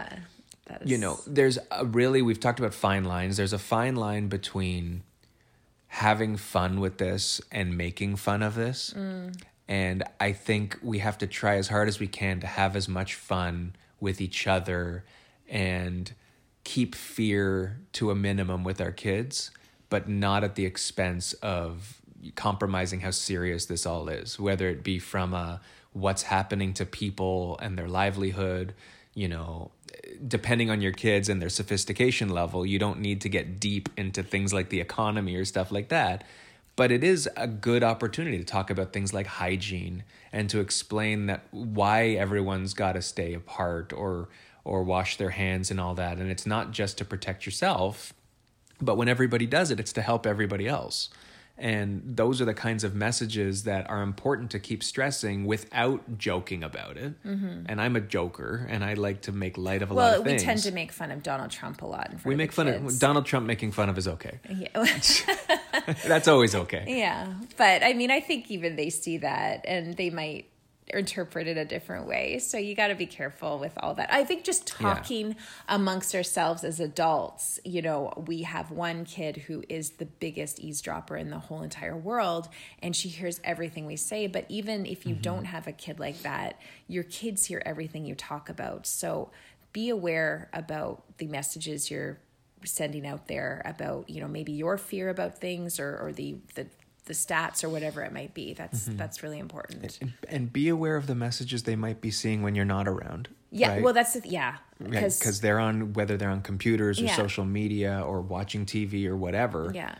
yeah, 0.70 0.78
is, 0.82 0.92
you 0.92 0.98
know, 0.98 1.20
there's 1.26 1.58
a 1.72 1.86
really 1.86 2.22
we've 2.22 2.40
talked 2.40 2.60
about 2.60 2.74
fine 2.74 3.04
lines. 3.04 3.38
There's 3.38 3.54
a 3.54 3.60
fine 3.60 3.96
line 3.96 4.28
between 4.28 5.04
having 5.88 6.38
fun 6.38 6.80
with 6.80 6.98
this 6.98 7.42
and 7.52 7.78
making 7.78 8.18
fun 8.18 8.44
of 8.44 8.56
this. 8.56 8.94
Mm. 8.96 9.42
And 9.68 10.04
I 10.20 10.34
think 10.34 10.78
we 10.84 11.00
have 11.00 11.18
to 11.20 11.28
try 11.28 11.56
as 11.56 11.70
hard 11.70 11.88
as 11.88 12.00
we 12.00 12.08
can 12.08 12.40
to 12.42 12.48
have 12.48 12.76
as 12.76 12.88
much 12.88 13.16
fun 13.16 13.76
with 14.00 14.22
each 14.22 14.46
other 14.46 15.04
and 15.50 16.14
keep 16.64 16.96
fear 16.96 17.80
to 17.94 18.12
a 18.12 18.16
minimum 18.16 18.64
with 18.64 18.82
our 18.82 18.92
kids, 18.92 19.52
but 19.90 20.10
not 20.10 20.44
at 20.44 20.56
the 20.56 20.66
expense 20.66 21.34
of 21.34 22.02
compromising 22.36 23.02
how 23.02 23.12
serious 23.12 23.66
this 23.66 23.86
all 23.86 24.10
is, 24.10 24.40
whether 24.40 24.70
it 24.70 24.84
be 24.84 25.00
from 25.00 25.34
a 25.34 25.62
what's 25.94 26.24
happening 26.24 26.74
to 26.74 26.86
people 26.86 27.58
and 27.62 27.78
their 27.78 27.88
livelihood, 27.88 28.74
you 29.14 29.28
know, 29.28 29.72
depending 30.28 30.70
on 30.70 30.82
your 30.82 30.92
kids 30.92 31.30
and 31.30 31.42
their 31.42 31.50
sophistication 31.50 32.30
level, 32.30 32.66
you 32.66 32.78
don't 32.78 33.00
need 33.00 33.22
to 33.22 33.30
get 33.30 33.60
deep 33.60 33.90
into 33.96 34.22
things 34.22 34.54
like 34.54 34.70
the 34.70 34.82
economy 34.82 35.36
or 35.36 35.46
stuff 35.46 35.72
like 35.72 35.90
that. 35.90 36.24
But 36.76 36.92
it 36.92 37.04
is 37.04 37.30
a 37.38 37.48
good 37.48 37.84
opportunity 37.84 38.38
to 38.38 38.44
talk 38.44 38.70
about 38.70 38.92
things 38.92 39.14
like 39.14 39.28
hygiene 39.28 40.04
and 40.34 40.50
to 40.50 40.60
explain 40.60 41.28
that 41.28 41.46
why 41.52 42.10
everyone's 42.10 42.74
got 42.74 42.94
to 42.94 43.02
stay 43.02 43.34
apart 43.34 43.94
or 43.94 44.28
or 44.66 44.84
wash 44.84 45.18
their 45.18 45.30
hands 45.30 45.70
and 45.70 45.80
all 45.80 45.94
that. 45.94 46.18
And 46.18 46.30
it's 46.32 46.48
not 46.48 46.72
just 46.72 46.98
to 46.98 47.06
protect 47.06 47.46
yourself, 47.46 48.14
but 48.82 48.96
when 48.98 49.08
everybody 49.08 49.46
does 49.46 49.72
it, 49.72 49.80
it's 49.80 49.94
to 49.94 50.02
help 50.02 50.26
everybody 50.26 50.68
else. 50.68 51.10
And 51.58 52.18
those 52.18 52.42
are 52.42 52.46
the 52.46 52.54
kinds 52.54 52.84
of 52.84 52.94
messages 52.94 53.64
that 53.64 53.90
are 53.90 54.02
important 54.04 54.52
to 54.52 54.60
keep 54.60 54.84
stressing 54.84 55.46
without 55.46 56.18
joking 56.18 56.66
about 56.66 56.98
it. 56.98 57.14
And 57.24 57.80
I'm 57.80 57.96
a 57.96 58.02
joker, 58.02 58.68
and 58.70 58.84
I 58.84 58.96
like 58.96 59.22
to 59.22 59.32
make 59.32 59.58
light 59.58 59.82
of 59.82 59.90
a 59.90 59.94
lot 59.94 60.02
Mm-hmm. 60.02 60.12
Well, 60.12 60.20
of 60.20 60.26
we 60.26 60.32
things. 60.32 60.44
tend 60.44 60.60
to 60.64 60.72
make 60.74 60.92
fun 60.92 61.12
of 61.12 61.24
Donald 61.24 61.52
Trump 61.52 61.82
a 61.82 61.86
lot. 61.86 62.12
We 62.26 62.34
of 62.34 62.38
make 62.38 62.52
fun 62.52 62.66
kids. 62.66 62.96
of 62.96 63.00
Donald 63.00 63.26
Trump 63.26 63.46
making 63.48 63.72
fun 63.72 63.88
of 63.88 63.98
is 63.98 64.06
okay. 64.06 64.40
Yeah. 64.54 64.68
That's 66.06 66.28
always 66.28 66.56
okay. 66.56 66.84
yeah, 66.88 67.34
but 67.56 67.84
I 67.84 67.94
mean, 67.94 68.12
I 68.12 68.20
think 68.20 68.52
even 68.52 68.76
they 68.76 68.90
see 68.90 69.20
that, 69.20 69.64
and 69.66 69.96
they 69.96 70.10
might 70.10 70.48
interpret 70.90 71.48
it 71.48 71.58
a 71.58 71.66
different 71.66 72.08
way. 72.08 72.38
So 72.38 72.58
you 72.58 72.76
got 72.76 72.88
to 72.88 72.96
be 72.96 73.08
careful 73.08 73.58
with 73.58 73.74
all 73.82 73.96
that. 73.96 74.14
I 74.14 74.24
think 74.24 74.44
just 74.44 74.68
talking 74.68 75.36
amongst 75.68 76.14
ourselves 76.14 76.64
as 76.64 76.80
adults, 76.80 77.60
you 77.66 77.82
know, 77.82 78.14
we 78.28 78.44
have 78.44 78.70
one 78.70 79.04
kid 79.04 79.38
who 79.38 79.64
is 79.68 79.92
the 79.92 80.06
biggest 80.06 80.60
eavesdropper 80.60 81.18
in 81.18 81.32
the 81.32 81.40
whole 81.40 81.64
entire 81.64 81.98
world 81.98 82.50
and 82.84 82.96
she 82.96 83.10
hears 83.10 83.42
everything 83.44 83.86
we 83.86 83.96
say, 83.96 84.28
but 84.28 84.46
even 84.48 84.86
if 84.86 85.06
you 85.06 85.14
mm-hmm. 85.14 85.22
don't 85.22 85.46
have 85.46 85.66
a 85.66 85.72
kid 85.72 86.00
like 86.00 86.22
that, 86.22 86.60
your 86.88 87.04
kids 87.04 87.46
hear 87.46 87.64
everything 87.66 88.06
you 88.06 88.14
talk 88.14 88.48
about. 88.48 88.86
So 88.86 89.32
be 89.74 89.90
aware 89.90 90.50
about 90.54 91.04
the 91.18 91.28
messages 91.28 91.90
you're 91.90 92.20
sending 92.64 93.06
out 93.06 93.28
there 93.28 93.62
about, 93.66 94.10
you 94.10 94.22
know, 94.22 94.28
maybe 94.28 94.52
your 94.52 94.78
fear 94.78 95.10
about 95.10 95.40
things 95.40 95.80
or 95.80 95.98
or 95.98 96.12
the 96.12 96.38
the 96.56 96.68
the 97.06 97.14
stats 97.14 97.64
or 97.64 97.70
whatever 97.70 98.02
it 98.02 98.12
might 98.12 98.34
be. 98.34 98.54
That's 98.54 98.86
mm-hmm. 98.86 98.98
that's 98.98 99.24
really 99.24 99.40
important. 99.40 99.98
And, 100.02 100.14
and 100.28 100.54
be 100.54 100.70
aware 100.70 100.96
of 100.96 101.08
the 101.08 101.16
messages 101.16 101.64
they 101.64 101.76
might 101.76 102.02
be 102.02 102.12
seeing 102.12 102.42
when 102.42 102.56
you're 102.56 102.66
not 102.66 102.88
around. 102.88 103.30
Yeah, 103.52 103.74
right? 103.74 103.84
well, 103.84 103.94
that's 103.94 104.14
the, 104.14 104.28
yeah, 104.28 104.58
because 104.80 105.20
because 105.20 105.42
they're 105.42 105.60
on 105.60 105.94
whether 105.94 106.18
they're 106.18 106.30
on 106.30 106.42
computers 106.42 107.00
or 107.00 107.06
Yeah. 107.06 107.16
social 107.16 107.46
media 107.46 108.04
or 108.06 108.22
watching 108.22 108.66
TV 108.66 109.08
or 109.08 109.16
whatever. 109.16 109.72
yeah, 109.74 109.96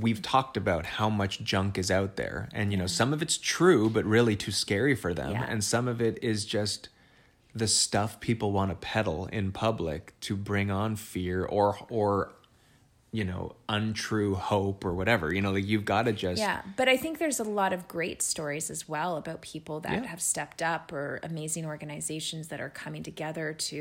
we've 0.00 0.22
talked 0.22 0.56
about 0.56 0.86
how 0.86 1.08
much 1.08 1.42
junk 1.42 1.78
is 1.78 1.90
out 1.90 2.16
there 2.16 2.48
and 2.52 2.72
you 2.72 2.76
know 2.76 2.86
some 2.86 3.12
of 3.12 3.22
it's 3.22 3.38
true 3.38 3.88
but 3.88 4.04
really 4.04 4.34
too 4.34 4.50
scary 4.50 4.94
for 4.96 5.14
them 5.14 5.32
Yeah. 5.32 5.46
and 5.48 5.62
some 5.62 5.86
of 5.86 6.00
it 6.00 6.18
is 6.20 6.44
just 6.44 6.88
the 7.54 7.68
stuff 7.68 8.18
people 8.18 8.50
want 8.50 8.70
to 8.70 8.76
peddle 8.76 9.26
in 9.26 9.52
public 9.52 10.18
to 10.22 10.36
bring 10.36 10.70
on 10.70 10.96
fear 10.96 11.44
or 11.44 11.78
or 11.88 12.32
you 13.18 13.24
know 13.30 13.42
untrue 13.76 14.34
hope 14.34 14.80
or 14.88 14.92
whatever 15.00 15.26
you 15.34 15.40
know 15.44 15.52
like 15.56 15.66
you've 15.72 15.84
got 15.94 16.02
to 16.08 16.12
just 16.24 16.38
yeah. 16.46 16.60
But 16.80 16.86
I 16.94 16.96
think 17.02 17.12
there's 17.22 17.40
a 17.40 17.48
lot 17.60 17.72
of 17.76 17.80
great 17.96 18.20
stories 18.32 18.66
as 18.74 18.82
well 18.94 19.16
about 19.22 19.38
people 19.54 19.76
that 19.86 19.92
Yeah. 20.02 20.06
have 20.14 20.20
stepped 20.32 20.60
up 20.74 20.84
or 20.92 21.06
amazing 21.30 21.64
organizations 21.74 22.48
that 22.48 22.60
are 22.60 22.68
coming 22.84 23.02
together 23.10 23.46
to 23.70 23.78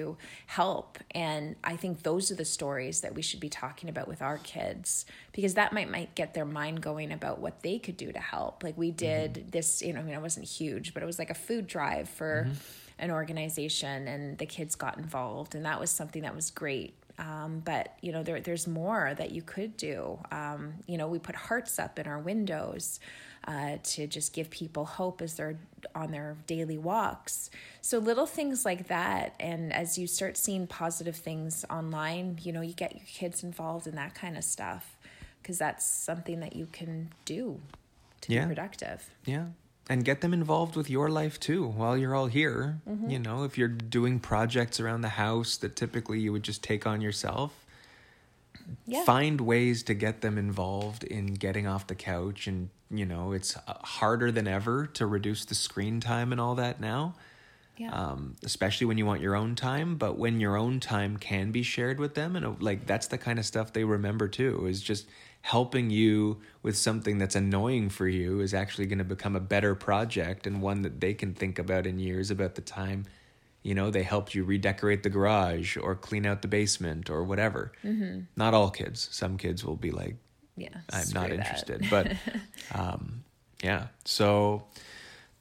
help. 0.59 0.89
And 1.11 1.55
I 1.63 1.75
think 1.81 1.93
those 2.09 2.25
are 2.31 2.35
the 2.43 2.49
stories 2.59 3.01
that 3.03 3.13
we 3.17 3.21
should 3.21 3.41
be 3.47 3.49
talking 3.63 3.87
about 3.93 4.07
with 4.07 4.21
our 4.21 4.37
kids 4.55 5.05
because 5.35 5.53
that 5.59 5.69
might 5.73 5.89
might 5.97 6.11
get 6.21 6.29
their 6.37 6.45
mind 6.59 6.77
going 6.89 7.11
about 7.11 7.35
what 7.45 7.55
they 7.65 7.77
could 7.85 7.97
do 8.05 8.09
to 8.17 8.19
help. 8.35 8.63
Like 8.63 8.77
we 8.77 8.91
did 8.91 9.33
Mm-hmm. 9.33 9.49
this, 9.55 9.81
you 9.81 9.91
know, 9.93 9.99
I 10.01 10.03
mean, 10.03 10.15
it 10.15 10.21
wasn't 10.29 10.47
huge, 10.59 10.93
but 10.93 11.03
it 11.03 11.07
was 11.11 11.19
like 11.19 11.31
a 11.37 11.39
food 11.47 11.65
drive 11.75 12.07
for 12.19 12.31
Mm-hmm. 12.47 13.03
an 13.05 13.11
organization, 13.11 14.07
and 14.07 14.37
the 14.37 14.45
kids 14.57 14.73
got 14.75 14.97
involved, 14.97 15.51
and 15.55 15.65
that 15.65 15.79
was 15.83 15.91
something 15.91 16.21
that 16.23 16.35
was 16.35 16.49
great. 16.51 16.93
Um, 17.17 17.61
but 17.63 17.95
you 18.01 18.11
know, 18.11 18.23
there 18.23 18.41
there's 18.41 18.67
more 18.67 19.13
that 19.17 19.31
you 19.31 19.41
could 19.41 19.77
do. 19.77 20.19
Um, 20.31 20.73
you 20.85 20.97
know, 20.97 21.07
we 21.07 21.19
put 21.19 21.35
hearts 21.35 21.79
up 21.79 21.97
in 21.97 22.07
our 22.07 22.19
windows 22.19 22.99
uh, 23.47 23.77
to 23.83 24.07
just 24.07 24.33
give 24.33 24.49
people 24.49 24.85
hope 24.85 25.21
as 25.21 25.35
they're 25.35 25.57
on 25.93 26.11
their 26.11 26.35
daily 26.47 26.77
walks. 26.77 27.49
So 27.81 27.99
little 27.99 28.25
things 28.25 28.65
like 28.65 28.87
that, 28.87 29.35
and 29.39 29.71
as 29.71 29.97
you 29.97 30.07
start 30.07 30.35
seeing 30.35 30.67
positive 30.67 31.15
things 31.15 31.63
online, 31.69 32.39
you 32.41 32.51
know, 32.51 32.61
you 32.61 32.73
get 32.73 32.95
your 32.95 33.05
kids 33.05 33.43
involved 33.43 33.87
in 33.87 33.95
that 33.95 34.13
kind 34.15 34.35
of 34.37 34.43
stuff 34.43 34.97
because 35.41 35.57
that's 35.57 35.85
something 35.85 36.39
that 36.39 36.55
you 36.55 36.65
can 36.65 37.13
do 37.23 37.61
to 38.21 38.33
Yeah. 38.33 38.41
be 38.45 38.47
productive. 38.55 39.09
Yeah. 39.25 39.45
And 39.87 40.03
get 40.03 40.21
them 40.21 40.33
involved 40.33 40.75
with 40.75 40.89
your 40.89 41.09
life 41.09 41.39
too 41.39 41.67
while 41.67 41.95
you're 41.95 42.15
all 42.15 42.25
here. 42.25 42.79
Mm-hmm. 42.89 43.09
You 43.09 43.19
know, 43.19 43.43
if 43.43 43.55
you're 43.55 43.67
doing 43.67 44.19
projects 44.19 44.79
around 44.79 45.01
the 45.01 45.09
house 45.09 45.57
that 45.57 45.75
typically 45.75 46.19
you 46.19 46.31
would 46.31 46.41
just 46.43 46.63
take 46.63 46.87
on 46.87 47.01
yourself, 47.01 47.63
Yeah. 48.87 49.03
find 49.03 49.41
ways 49.41 49.83
to 49.83 49.93
get 49.93 50.21
them 50.21 50.39
involved 50.39 51.03
in 51.03 51.35
getting 51.35 51.67
off 51.67 51.85
the 51.85 51.93
couch. 51.93 52.47
And, 52.47 52.69
you 52.89 53.05
know, 53.05 53.31
it's 53.31 53.55
uh, 53.57 53.73
harder 53.83 54.31
than 54.31 54.47
ever 54.47 54.87
to 54.87 55.05
reduce 55.05 55.45
the 55.45 55.53
screen 55.53 55.99
time 55.99 56.31
and 56.31 56.41
all 56.41 56.55
that 56.55 56.81
now, 56.81 57.13
Yeah. 57.77 57.91
um, 57.91 58.37
especially 58.43 58.87
when 58.87 58.97
you 58.97 59.05
want 59.05 59.21
your 59.21 59.35
own 59.35 59.53
time. 59.53 59.97
But 59.97 60.17
when 60.17 60.39
your 60.39 60.57
own 60.57 60.79
time 60.79 61.17
can 61.17 61.51
be 61.51 61.61
shared 61.61 61.99
with 61.99 62.15
them, 62.15 62.35
and 62.35 62.43
uh, 62.43 62.53
like 62.59 62.87
that's 62.87 63.05
the 63.05 63.19
kind 63.19 63.37
of 63.37 63.45
stuff 63.45 63.71
they 63.73 63.83
remember 63.83 64.27
too, 64.27 64.65
is 64.65 64.81
just 64.81 65.05
helping 65.45 65.91
you 65.91 66.39
with 66.63 66.75
something 66.75 67.19
that's 67.19 67.35
annoying 67.35 67.87
for 67.87 68.07
you 68.07 68.39
is 68.39 68.51
actually 68.51 68.87
going 68.87 68.97
to 68.97 69.03
become 69.03 69.35
a 69.35 69.39
better 69.39 69.75
project 69.75 70.47
and 70.47 70.59
one 70.59 70.81
that 70.81 70.99
they 70.99 71.13
can 71.13 71.35
think 71.35 71.59
about 71.59 71.85
in 71.85 71.99
years 71.99 72.31
about 72.31 72.55
the 72.55 72.61
time 72.61 73.05
you 73.61 73.75
know 73.75 73.91
they 73.91 74.01
helped 74.01 74.33
you 74.33 74.43
redecorate 74.43 75.03
the 75.03 75.09
garage 75.09 75.77
or 75.77 75.93
clean 75.93 76.25
out 76.25 76.41
the 76.41 76.47
basement 76.47 77.11
or 77.11 77.23
whatever 77.23 77.71
mm-hmm. 77.83 78.21
not 78.35 78.55
all 78.55 78.71
kids 78.71 79.07
some 79.11 79.37
kids 79.37 79.63
will 79.63 79.75
be 79.75 79.91
like 79.91 80.15
yeah. 80.57 80.69
i'm 80.91 81.07
not 81.13 81.29
that. 81.29 81.33
interested 81.33 81.85
but 81.91 82.11
um, 82.73 83.23
yeah 83.61 83.85
so 84.03 84.63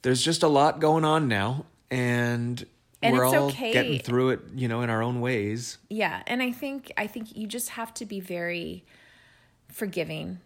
there's 0.03 0.21
just 0.21 0.43
a 0.43 0.47
lot 0.47 0.79
going 0.79 1.03
on 1.03 1.27
now 1.27 1.65
and, 1.89 2.63
And 3.01 3.17
we're 3.17 3.25
all 3.25 3.47
okay. 3.47 3.73
getting 3.73 3.97
through 3.97 4.29
it 4.29 4.41
you 4.53 4.67
know 4.67 4.83
in 4.83 4.91
our 4.91 5.01
own 5.01 5.19
ways 5.19 5.79
Yeah, 5.89 6.21
and 6.27 6.43
I 6.43 6.51
think 6.51 6.91
I 6.95 7.07
think 7.07 7.35
you 7.35 7.47
just 7.47 7.69
have 7.69 7.91
to 7.95 8.05
be 8.05 8.19
very 8.19 8.85
forgiving 9.71 10.39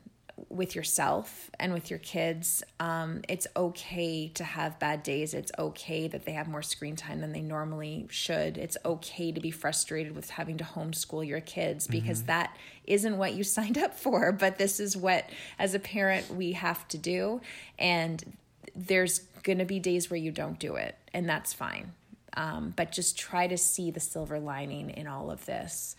with 0.48 0.76
yourself 0.76 1.52
and 1.60 1.74
with 1.74 1.90
your 1.90 2.00
kids. 2.00 2.64
Um, 2.80 3.22
it's 3.28 3.46
okay 3.56 4.30
to 4.30 4.44
have 4.44 4.80
bad 4.80 5.04
days. 5.04 5.34
It's 5.34 5.52
okay 5.60 6.08
that 6.08 6.26
they 6.26 6.32
have 6.32 6.48
more 6.48 6.62
screen 6.62 6.96
time 6.96 7.20
than 7.20 7.34
they 7.34 7.42
normally 7.42 8.08
should. 8.10 8.58
It's 8.58 8.78
okay 8.86 9.32
to 9.32 9.40
be 9.42 9.52
frustrated 9.52 10.16
with 10.16 10.30
having 10.30 10.58
to 10.58 10.64
homeschool 10.64 11.28
your 11.28 11.42
kids 11.42 11.88
because 11.88 12.24
that 12.24 12.56
isn't 12.86 13.18
what 13.18 13.34
you 13.34 13.44
signed 13.44 13.78
up 13.78 13.94
for. 13.94 14.32
But 14.32 14.58
this 14.58 14.80
is 14.80 14.96
what, 14.96 15.30
as 15.58 15.74
a 15.74 15.80
parent, 15.80 16.34
we 16.34 16.54
have 16.54 16.88
to 16.90 16.98
do. 16.98 17.42
And 17.78 18.38
there's 18.76 19.20
going 19.44 19.60
to 19.60 19.66
be 19.66 19.80
days 19.80 20.10
where 20.10 20.20
you 20.20 20.32
don't 20.32 20.60
do 20.60 20.76
it, 20.76 20.96
and 21.14 21.28
that's 21.28 21.54
fine. 21.54 21.94
Um, 22.36 22.74
but 22.76 22.92
just 22.92 23.18
try 23.18 23.48
to 23.48 23.58
see 23.58 23.92
the 23.92 24.00
silver 24.00 24.40
lining 24.40 24.92
in 24.92 25.08
all 25.08 25.32
of 25.32 25.46
this. 25.46 25.96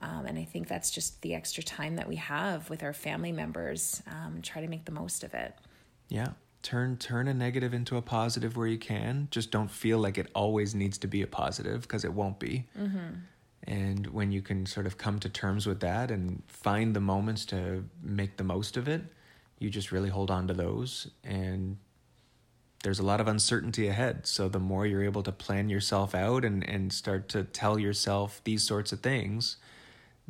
Um, 0.00 0.26
and 0.26 0.38
I 0.38 0.44
think 0.44 0.68
that's 0.68 0.90
just 0.90 1.22
the 1.22 1.34
extra 1.34 1.62
time 1.62 1.96
that 1.96 2.08
we 2.08 2.16
have 2.16 2.68
with 2.68 2.82
our 2.82 2.92
family 2.92 3.32
members. 3.32 4.02
Um, 4.06 4.42
try 4.42 4.60
to 4.60 4.68
make 4.68 4.84
the 4.84 4.92
most 4.92 5.24
of 5.24 5.34
it. 5.34 5.54
Yeah. 6.08 6.28
Turn 6.62 6.96
turn 6.96 7.28
a 7.28 7.34
negative 7.34 7.72
into 7.72 7.96
a 7.96 8.02
positive 8.02 8.56
where 8.56 8.66
you 8.66 8.78
can. 8.78 9.28
Just 9.30 9.50
don't 9.50 9.70
feel 9.70 9.98
like 9.98 10.18
it 10.18 10.28
always 10.34 10.74
needs 10.74 10.98
to 10.98 11.06
be 11.06 11.22
a 11.22 11.26
positive 11.26 11.82
because 11.82 12.04
it 12.04 12.12
won't 12.12 12.38
be. 12.38 12.66
Mm-hmm. 12.78 13.14
And 13.64 14.06
when 14.08 14.32
you 14.32 14.42
can 14.42 14.66
sort 14.66 14.86
of 14.86 14.98
come 14.98 15.18
to 15.20 15.28
terms 15.28 15.66
with 15.66 15.80
that 15.80 16.10
and 16.10 16.42
find 16.46 16.94
the 16.94 17.00
moments 17.00 17.44
to 17.46 17.84
make 18.02 18.36
the 18.36 18.44
most 18.44 18.76
of 18.76 18.86
it, 18.86 19.02
you 19.58 19.70
just 19.70 19.92
really 19.92 20.08
hold 20.08 20.30
on 20.30 20.46
to 20.48 20.54
those. 20.54 21.08
And 21.24 21.78
there's 22.82 22.98
a 23.00 23.04
lot 23.04 23.20
of 23.20 23.26
uncertainty 23.26 23.88
ahead. 23.88 24.26
So 24.26 24.48
the 24.48 24.60
more 24.60 24.86
you're 24.86 25.02
able 25.02 25.22
to 25.24 25.32
plan 25.32 25.68
yourself 25.68 26.14
out 26.14 26.44
and, 26.44 26.68
and 26.68 26.92
start 26.92 27.28
to 27.30 27.42
tell 27.44 27.78
yourself 27.78 28.40
these 28.44 28.62
sorts 28.62 28.92
of 28.92 29.00
things, 29.00 29.56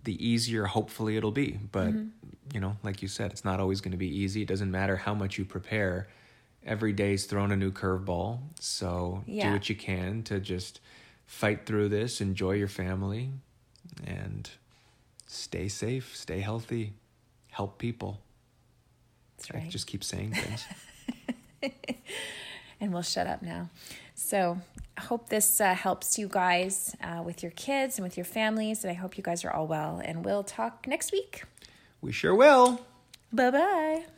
the 0.03 0.27
easier 0.27 0.65
hopefully 0.67 1.17
it'll 1.17 1.33
be. 1.33 1.59
But, 1.73 1.89
mm-hmm. 1.89 2.09
you 2.53 2.61
know, 2.61 2.77
like 2.83 3.03
you 3.03 3.09
said, 3.09 3.33
it's 3.33 3.45
not 3.45 3.61
always 3.61 3.81
going 3.81 3.93
to 3.93 3.99
be 3.99 4.09
easy. 4.09 4.43
It 4.43 4.49
doesn't 4.49 4.71
matter 4.71 4.97
how 4.97 5.15
much 5.15 5.39
you 5.39 5.45
prepare. 5.45 6.09
Every 6.65 6.93
day's 6.93 7.27
thrown 7.27 7.53
a 7.53 7.57
new 7.57 7.73
curveball. 7.73 8.41
So 8.61 9.23
yeah. 9.27 9.49
do 9.49 9.53
what 9.53 9.69
you 9.69 9.77
can 9.77 10.23
to 10.25 10.41
just 10.41 10.81
fight 11.27 11.67
through 11.67 11.89
this, 11.89 12.21
enjoy 12.21 12.53
your 12.53 12.69
family, 12.69 13.31
and 14.05 14.49
stay 15.27 15.69
safe, 15.69 16.17
stay 16.17 16.41
healthy, 16.41 16.93
help 17.51 17.79
people. 17.79 18.21
That's 19.37 19.53
right. 19.53 19.65
I 19.65 19.69
just 19.69 19.87
keep 19.87 20.03
saying 20.03 20.35
things. 20.35 20.65
and 22.81 22.93
we'll 22.93 23.03
shut 23.03 23.27
up 23.27 23.43
now. 23.43 23.71
So 24.15 24.59
I 24.97 25.03
hope 25.03 25.29
this 25.29 25.61
uh, 25.61 25.75
helps 25.75 26.19
you 26.19 26.29
guys 26.29 26.97
uh, 27.03 27.23
with 27.23 27.43
your 27.43 27.53
kids 27.53 27.99
and 27.99 28.05
with 28.05 28.17
your 28.17 28.25
families. 28.25 28.85
And 28.85 28.91
I 28.91 28.95
hope 28.95 29.17
you 29.17 29.23
guys 29.23 29.45
are 29.45 29.51
all 29.51 29.67
well. 29.67 30.01
And 30.03 30.25
we'll 30.25 30.45
talk 30.45 30.87
next 30.87 31.13
week. 31.13 31.45
We 32.01 32.13
sure 32.13 32.35
will. 32.35 32.81
Bye 33.33 33.51
bye. 33.51 34.16